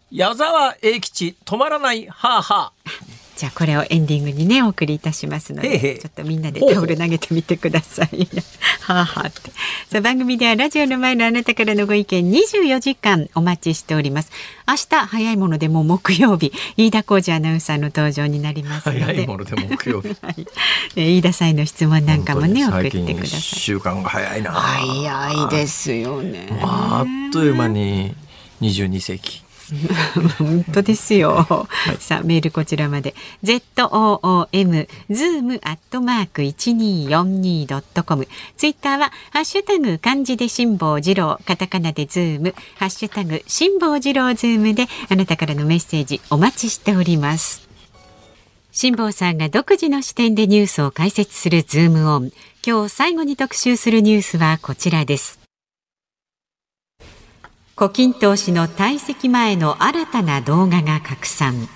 [0.09, 3.12] 矢沢永吉止まらないハーハー。
[3.43, 8.29] じゃあこれをエンディングにねお送りいたしますのでちょっとみんなでタオル投げてみてください。
[8.79, 9.51] はあはあって
[9.89, 14.31] さあ番組ではラジオの前のあなたからのご意見24時間お待ちしております。
[14.65, 23.41] 明日早いものでも木曜日飯田浩二アナウンサーの登場になります早いもので木曜日、 はい、飯田さんの質問なんかもね送ってください。
[23.41, 24.51] 週間が早いな。
[24.51, 26.47] 早いですよね。
[26.61, 28.15] あっという間に
[28.61, 29.42] 22世紀。
[30.37, 31.33] 本当ですよ。
[31.33, 38.27] はい、さあメールこちらまで z o o m zoom アットマーク一二四二ドットコム。
[38.57, 47.67] ツイッターはハッシュタグ漢字で辛坊治郎、カタカナでズーム、ハッシュタグ辛坊治郎ズームであなたからのメッセージお待ちしております。
[48.71, 52.31] 辛坊さんが独自の視点でニュースを解説するズームオン。
[52.65, 55.42] 今日最後に特集するニュースはこちらです。
[57.75, 61.67] 胡錦涛氏の退席前の新たな動画が拡散。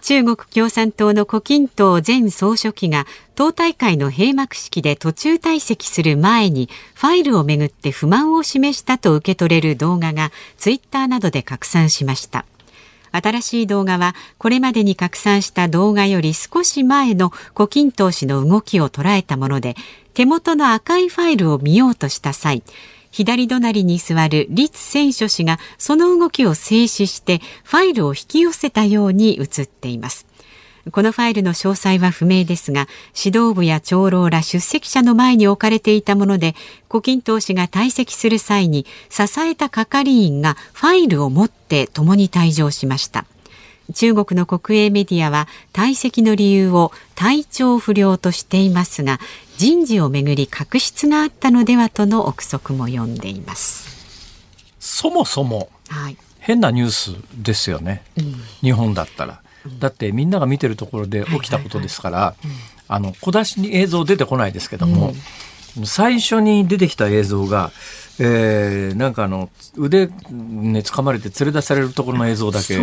[0.00, 12.44] 中国共産党の胡錦涛前総書記が党大会の閉幕式で途中退席する前にファイルをめぐって不満を示したと受け取れる動画がツイッターなどで拡散しました。
[13.12, 19.76] 新しい動画はこれまでに拡散した動画より少し前の胡錦涛氏の動きを捉えたもので
[20.14, 22.62] 手元の赤いファイルを見ようとした際
[23.12, 30.26] 左隣に座る立選書氏がその動きを静止してファイルを引き寄せたように映っています。
[30.90, 36.56] このファイルの詳細は不明ですが指導部や長老ら出席者の前に置かれていたもので
[36.88, 43.24] 胡錦涛氏が退席する際に支えた係員がファイルを持って共に退場しました。
[43.94, 49.18] 中国の国営メディアは退席の理由を体調不良としていますが
[49.58, 53.92] 人事をめぐり確執があったのではとの憶測も読んでいます。
[54.80, 59.41] そもそも、はい、変なニュースですよね、うん、日本だったら。
[59.78, 62.34] だってみんなが見てるところで起きたことですから、
[62.88, 65.12] あの小出しに映像出てこないですけども、
[65.78, 67.70] うん、最初に出てきた映像が
[68.18, 70.12] えー、なんかあの腕ね
[70.80, 72.78] 掴まれて連れ出されるところの映像だけ。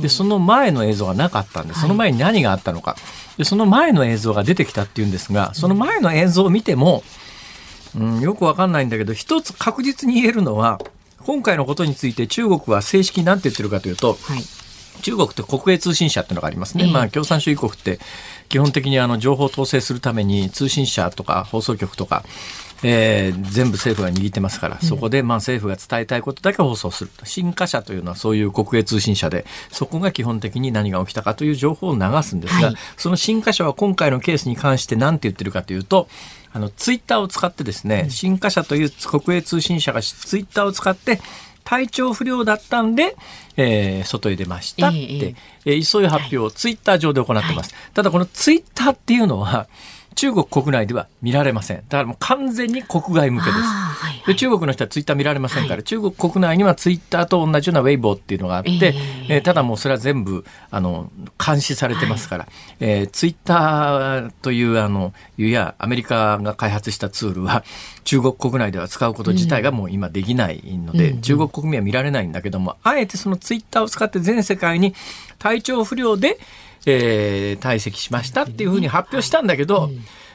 [0.00, 2.96] でその前の映像がなかったんで、その前に何があったのか。
[3.38, 7.02] でその前の映像が出てきたっていうんですがその前の映像を見ても、
[7.98, 10.78] うん、よくわかんないんだけど一つ確実に言えるのは
[11.20, 14.42] 今回のことについて中国は正式に何て言ってるかというと、はい
[15.02, 17.98] 中国って国営通信社っていうのがありますね、まあ、共産主義国って
[18.48, 22.24] 基本的にあの情報を統制するために通信社とか放送局とか
[22.82, 27.10] えー、全部政府が握ってますから、そこでまあ政府が伝えたいことだけ放送する。
[27.24, 36.08] 新華社というのはそういう国営通信社で、そこが基本的に何が起きたかという情報を流すんですが、はい、その新華社は今回のケースに関して何て言ってるかというと、
[36.52, 41.20] あの、ツイッターを使ってですね、新華社という国営通信社がツイッターを使って、
[41.66, 43.16] 体調不良だったんで、
[43.56, 45.34] えー、外へ出ましたって、
[45.66, 47.74] えー、そういう発表をツイッター上で行ってます。
[47.74, 49.66] はい、ただこのツイッターっていうのは、
[50.16, 51.76] 中国国内では見られません。
[51.76, 53.58] だからもう完全に国外向けです。
[53.58, 58.94] はいはい、で中国の人はツイッター見られませんから、はい、中国国内にはツイッターと同じようなウェイボーっていうのがあって、えー、
[59.28, 61.12] えー、ただもうそれは全部あの
[61.44, 67.62] 監視されてますから、はい、えー、ツイッターというあのいうやアメリカが開発したツールは
[68.04, 74.94] 中国国内では使うこと自体がもう今できないので、うん、中国国民は見られないんだけども、あえてそのツイッターを使って全世界に
[75.38, 76.38] 体調不良で
[76.86, 79.90] えー、退席しましたっていうふうに発表したんだけど、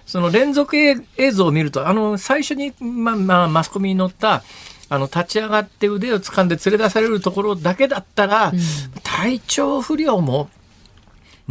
[0.06, 0.95] その連続映
[1.32, 4.43] 像を見ると、あの、最初に、ま、まあ、マスコミに載った、
[4.89, 8.60] あの立ち上がって腕を掴んで連れ出されるところだけだったら、うん、
[9.04, 10.49] 体調不良も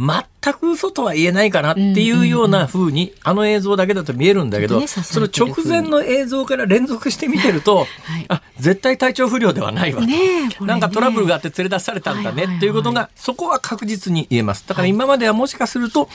[0.01, 10.07] 全く嘘とは言えないかなっていうような風に、あの映像だけだと見えるんだけど、その直前の映像から連続して見てると、 はい、あ、絶対体調不良ではないわと。
[10.07, 14.65] ねね、なんかトラブルがあって連れ出されたんだねっていうことが、そこは確実に言えます。
[14.67, 16.09] だから今まではもしかすると、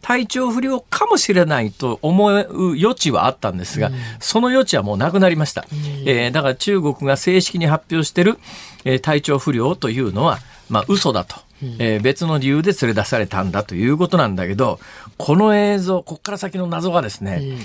[0.00, 8.38] 体調不良かもしれないと思う余地はあったんですが、うん、その余地はもうなくなりました、うん、えー、だから中国が正式に発表している、
[8.84, 11.47] えー、体調不良というのは、まあ、嘘だと。
[11.78, 14.78] えー、別の理由で連れ出されたんだということなんだけど、
[15.16, 17.58] この映像、ここから先の謎がですね、うん、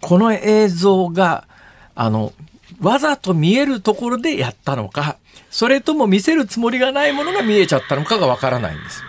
[0.00, 1.46] この映像が、
[1.94, 2.32] あの、
[2.80, 5.16] わざと見えるところでやったのか、
[5.50, 9.02] それとも見せるつもりがないものが見えちゃったのかがわからないんです。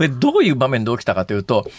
[0.00, 1.70] これどういう場面で起きたかというと、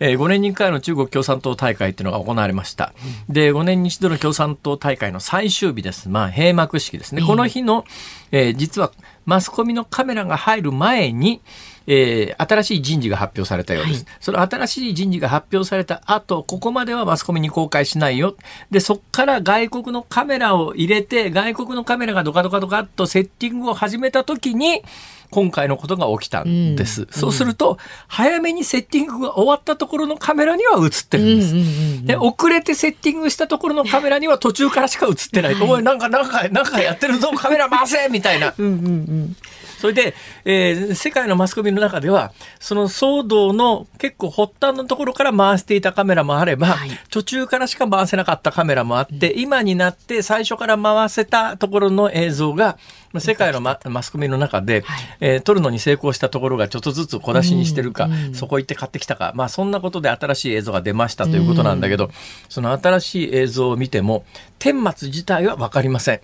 [0.00, 2.92] えー、5年に1回の中国共産党大会っていうのが行われました。
[3.30, 6.10] で、5年に一度の共産党大会の最終日です。
[6.10, 7.22] まあ、閉幕式ですね。
[7.22, 7.86] この日の、
[8.32, 8.92] えー、実は
[9.30, 11.40] マスコミのカメラが入る前に、
[11.86, 14.04] えー、新しい人事が発表されたようです。
[14.04, 18.36] はい、その新しい人事が発表された後、ここまではマスコミに公開しないよ。
[18.70, 24.82] で、そこから外国のカメラを入れて、外国のカメラがドカドカドカっとセッティングを始めた時に、
[25.30, 27.02] 今回のことが起きたんです。
[27.02, 27.78] うん、そうすると、
[28.08, 32.06] 早めにセッティングが終わったところのカメラには映ってるんです。
[32.06, 35.54] で、遅れてセッティングしたところのカメラには途中からしか映ってない。
[35.54, 38.54] はい、おい、なんか、なんか、なんかやってるぞ、カメラ回せみたいな。
[38.58, 39.36] うんうんうん
[39.80, 40.14] それで、
[40.44, 52.76] えー、世界のマスコミの中では、その騒動の結構発端のところから回していたカメラもあれば、はい、途中からしか回せなかったカメラもあって、うん、今になって最初から回せたところの映像が、
[53.18, 58.12] 世界のママスコミの中で、はい、えー、撮るのに成功したところがちょっとずつ小出しにしてるか、うん。
[58.12, 62.10] うん、そこ行って買ってきたか、まあそんなことで新しい映像が出ましたということなんだけど、うん、
[62.50, 64.24] その新しい映像を見ても、
[64.58, 66.20] 顛末自体はわかりません。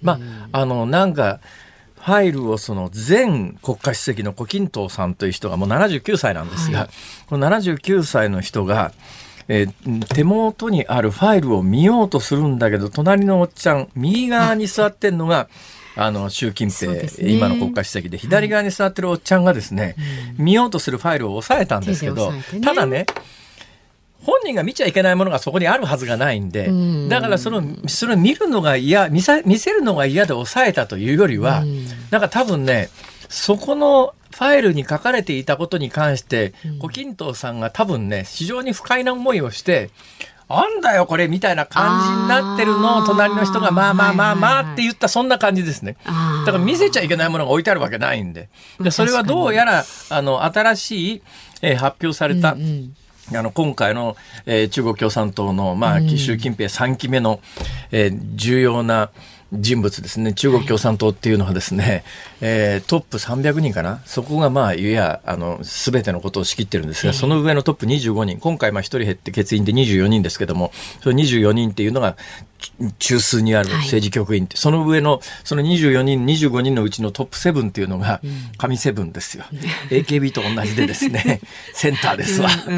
[0.00, 0.18] ま
[0.52, 1.40] あ、あの、なんか、
[2.00, 6.88] ファイルをその前国家主席の胡錦涛さんという人がもう79歳なんですが、はい、
[7.28, 8.92] この79歳の人が、
[9.48, 15.48] えー、手元にあるファイルを見ようとするんだけど隣のおっちゃん右側に座ってんのが
[15.96, 19.96] あの習近平、ね、今の国家主席で左側に座ってるおっちゃんがですね、
[20.38, 23.04] うん、見ようとするファイルを押さえたんですけど、ね、ただね
[24.30, 26.70] 本人が見ちゃいけないものがそこにあるはずがないんで、
[27.08, 31.64] だからその、それを見るのが嫌、見せ見せるのが嫌で抑えたというよりは、
[32.10, 32.90] なんか多分ね、
[33.28, 39.90] そこのファイルに書かれていたことに関して、胡錦涛さんが多分ね、非常に不快な思いをして、
[40.48, 45.96] なんだよこれみたいな感じになってるのを隣の人がまあまあまあまあって言ったそんな感じですね。
[46.44, 48.48] だから見せちゃいけないものが置いてあるわけないんで。
[48.80, 51.22] でそれはどうやらあの新しい、
[51.62, 52.96] えー、発表された、うんうん
[53.34, 54.16] あの、今回の、
[54.46, 57.40] えー、中国共産党の、まあ、習近平3期目の、
[57.92, 59.10] えー、重要な、
[59.52, 60.32] 人物ですね。
[60.32, 62.02] 中国共産党っていうのはですね、はい、
[62.40, 64.00] えー、トップ300人かな？
[64.06, 68.38] そこがまあいやあの全てのことを仕切ってるんですが、その上のトップ25人。
[68.38, 72.16] 今回まあ1人減って欠員で24人ですけどもその24人っていうのが
[72.98, 74.44] 中枢にある政治局員。
[74.44, 78.20] って、はい、その上のその24人25人のうちのトップ7っていうのが
[78.58, 81.40] 神7ですよ、うん、AKB と同じでですね
[81.74, 82.74] センターですわ、うん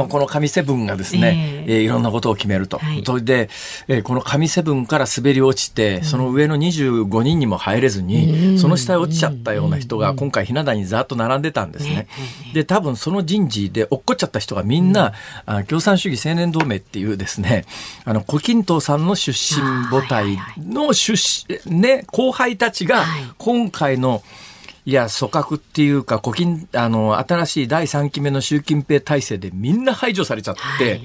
[0.00, 3.48] うん、この神7がですね、えー、えー、いろんなことを決めると、はい、それで、
[3.88, 12.08] えー、この神7から滑り落ちてその上の25人にも入れずに、その下へ落ちちゃったような人が今回ひな壇にざっと並んでたんですね、
[12.54, 15.12] で多分その人事で落っこっちゃった人がみんな、
[15.46, 17.64] あ共産主義青年同盟っていうですね
[18.04, 21.18] あの胡錦涛さんの出身母体の出
[21.66, 23.04] 身、ね、後輩たちが
[23.38, 24.51] 今回の、い
[24.90, 31.02] や、組閣っていうか、古今、あの、新しい第3期目の習近平体制でみんな排除されちゃって、はいはい、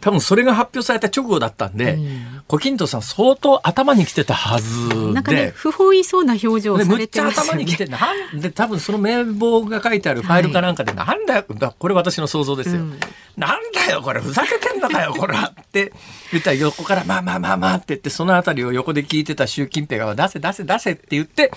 [0.00, 4.94] 多分それが発表された直後だったんで、うん、胡錦涛さん相当頭に来てたはずで。
[5.12, 6.96] なんかね、不本意そうな表情をされてますよね。
[6.96, 7.98] めっちゃ頭に来てな
[8.32, 12.76] んで、多分その名簿が書いてあるファイルかなんかで、はい、なんだよ、これ私の想像ですよ。
[12.80, 12.98] うん、
[13.36, 15.92] なんだよ、これ、ふざけてんのかよ、これって
[16.32, 21.50] 言ったら横から、まあまあまあまあって言って、そのあたりを横で聞いてた習近平が、出せ出せ出せって言って、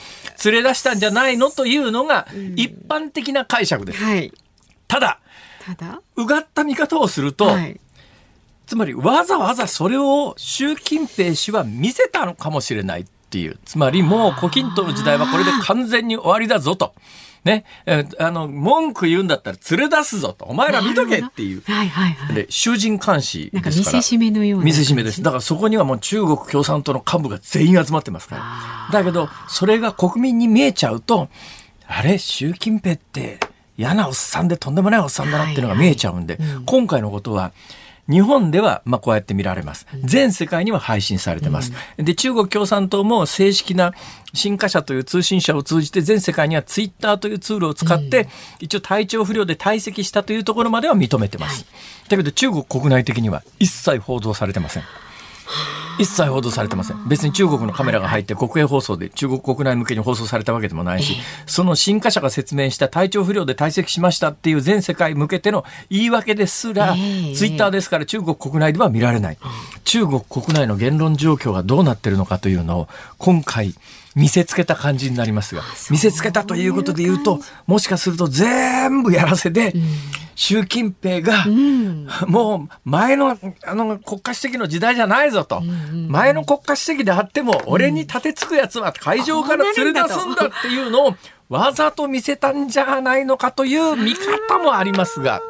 [0.44, 4.04] 連れ出したんじゃないのというのが、一般的な解釈です。
[4.04, 4.34] うんはい、
[4.88, 5.20] ただ、
[5.64, 6.02] ただ？
[6.16, 7.80] うがった見方をすると、はい。
[8.68, 13.60] つまりわざわざそれを習近平氏は見せたのかもしれないっていう。
[13.66, 16.94] つまりもう胡錦涛の時代はこれで完全に終わりだぞと。
[17.44, 20.46] ね、えあの、文句言うんだったら連れ出すぞと。
[20.46, 21.64] お前ら見とけっていう。
[21.66, 22.36] はいはいはい。
[22.36, 23.62] で、囚人監視ですから。
[23.62, 24.66] なんか見せしめのような。
[24.66, 25.24] 見せしめです。
[25.24, 28.36] だからそこにはもう中国共産党の幹部が全員集まってますか
[28.92, 29.00] ら。
[29.00, 31.30] だけど、それが国民に見えちゃうと、
[31.88, 33.40] あれ、習近平って
[33.76, 37.52] 嫌なおっさんでとんでもないおっさんだなっていうのが見えちゃうんで、はいはいうん、今回のことは、
[38.12, 39.88] 日本ではまあこうやって見られます。
[40.04, 41.72] 全世界には配信されてます。
[41.98, 43.94] で、中国共産党も正式な
[44.34, 48.28] 新華社という通信社を通じて全世界にはツイッターというツールを使って、
[48.60, 51.66] 一応体調不良で退席したというところまでは認めてます。
[52.10, 54.84] だけど中国国内的には一切報道されてません。
[56.00, 57.08] 一切報道されてません。
[57.08, 61.16] 別に中国のカメラが入って国営放送で中国国内向けに放送されたわけでもないし、
[61.46, 67.04] その新華社が説明した体調不良で退席しましたっていう全世界向けての言い訳ですら、ツイ
[67.52, 69.38] ッターですから中国国内では見られない、
[69.84, 72.88] 中国国内の言論状況がどうなってるのかというのを
[73.18, 73.74] 今回
[74.16, 79.74] 見せつけた感じになりますが見せつけたということで言うともしかすると全部やらせで、
[80.42, 81.46] 習近平が、
[82.26, 91.16] もう前のあの国家主席の時代じゃないぞと、前の国家主席であっても俺に立てつくやつは会場から連れ出すんだっていうのを
[91.48, 95.44] わざと見せたんじゃないのかという見方もありますが。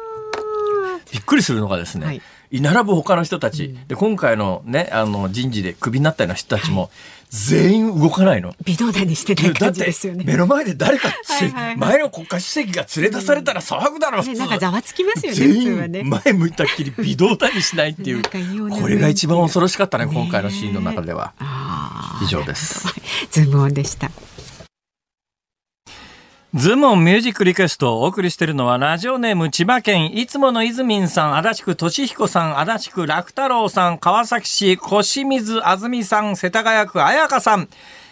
[1.10, 2.22] びっくりするのがですね、はい。
[2.52, 6.90] 並ぶ他の人たち、で今回のねあの人事でクビになったような人たちも、
[7.32, 8.54] 全員動かないの。
[8.64, 10.22] 微動だにしてない感じですよね。
[10.24, 11.08] 目の前で誰か
[11.76, 14.38] 前の国家主席が連れ出されたら騒ぐだろう、普通。
[14.38, 18.22] なんかざわつきますよね、全員前向いたっきり微動だにしないっていう。
[18.22, 21.32] これが一番恐ろしかったね、今回のシーンの中では。
[22.22, 22.86] 以上です。
[23.30, 24.10] ズームオンでした。
[26.54, 37.68] ズモンミュージックリクエストをお送りしているのはラジオネーム千葉県いつものいずみんさん、足立区俊彦さん、足立区楽太郎さん、川崎市小清水あずみさん、世田谷区彩香さん。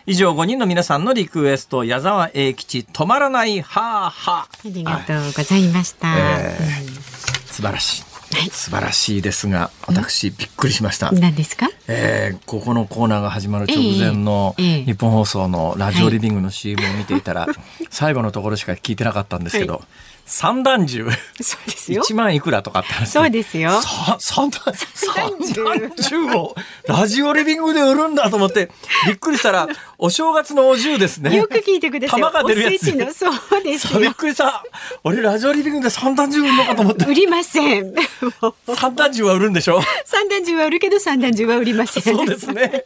[0.06, 4.70] 以上5人の皆さんのリクエスト、矢沢永吉、止まらないハーハー。
[4.70, 6.08] ありがとうございました。
[6.18, 8.09] えー、素晴らしい。
[8.50, 11.10] 素晴らしいですが私びっくりしました。
[11.12, 17.46] 何ですか、えー、ここのコーナーが始まる直前の日本放送のラジオリビングの CM を見ていたら、
[17.90, 19.82] 最後のところしか聞いてなかったんですけど、はい
[20.30, 21.04] 三段重。
[21.42, 22.02] そうですよ。
[22.04, 23.10] 一万いくらとかって話。
[23.10, 23.72] そうですよ。
[24.20, 26.54] 三段、三段重を
[26.86, 28.70] ラジオリビングで売るんだと思って、
[29.08, 29.66] びっくりしたら、
[29.98, 31.36] お正月のお重ですね。
[31.36, 32.20] よく聞いてください。
[32.20, 32.94] 玉が出るやつ。
[32.94, 33.28] のそ
[33.58, 34.62] うですびっくりした。
[35.02, 37.04] 俺ラジオリビングで三段重売るのかと思って。
[37.06, 37.92] 売りません。
[38.76, 39.80] 三段重は売るんでしょ？
[40.04, 42.02] 三段重は売るけど三段重は売りません。
[42.16, 42.84] そうですね。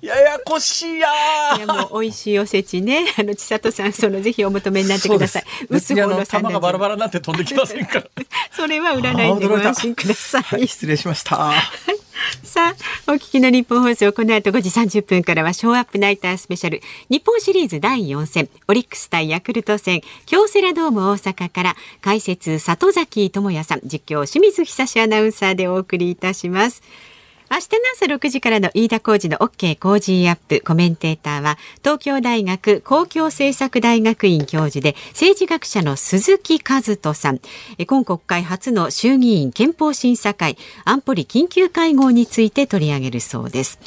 [0.00, 1.08] ややこしいや
[1.58, 3.04] いやもう美味しいおせちね。
[3.18, 5.44] あの千里さん、そのぜひお求めになってください。
[5.68, 6.69] 薄方の三段重。
[6.70, 8.04] バラバラなって飛んできませんか
[8.52, 11.52] それは売らないんでご安心ください、はい、失礼しました。
[12.44, 12.74] さ
[13.06, 26.82] あお聞きの日本放送この後5時30分からはショーアップナイタースペシャル日本シリーズ第4戦オリックス対ヤクルト戦京セラドーム大阪から解説里崎智也さん実況清水久志アナウンサーでお送りいたします
[27.52, 37.40] 明日の朝6時からの飯田浩二の OK 工事アップコメンテーターは東京大学公共政策大学院教授で政治学者の鈴木和人さん。
[37.88, 43.80] 今国会初の衆議院憲法審査会安保理緊急会合について取り上げるそうです。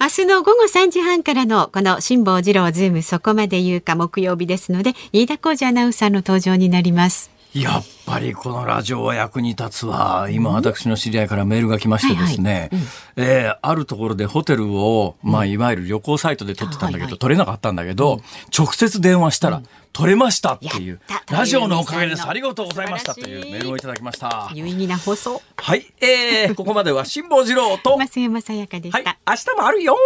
[0.00, 7.32] 明日の午後3時半からのこの辛坊治郎ズームそこまで言うか木曜日ですので飯田浩二アナウンサーの登場になります。
[7.54, 10.28] やっぱりこのラジオは役に立つわ。
[10.30, 12.70] 今私の知り合いからメールが来ましてですね、
[13.16, 18.22] えあるところでホテルを、まあいわゆる旅行サイトで撮ってたんだけど、撮れなかったんだけど、
[18.56, 21.00] 直接電話したら、撮れましたっていう、
[21.30, 22.26] ラジオのおかげです。
[22.26, 24.50] ありがとうございましたというメールをいただきました。
[24.54, 25.42] 有意義な放送。
[25.56, 28.98] はい、えー、ここまでは辛坊治郎と、増山さやかでした。
[28.98, 29.96] はい、明日もあるよ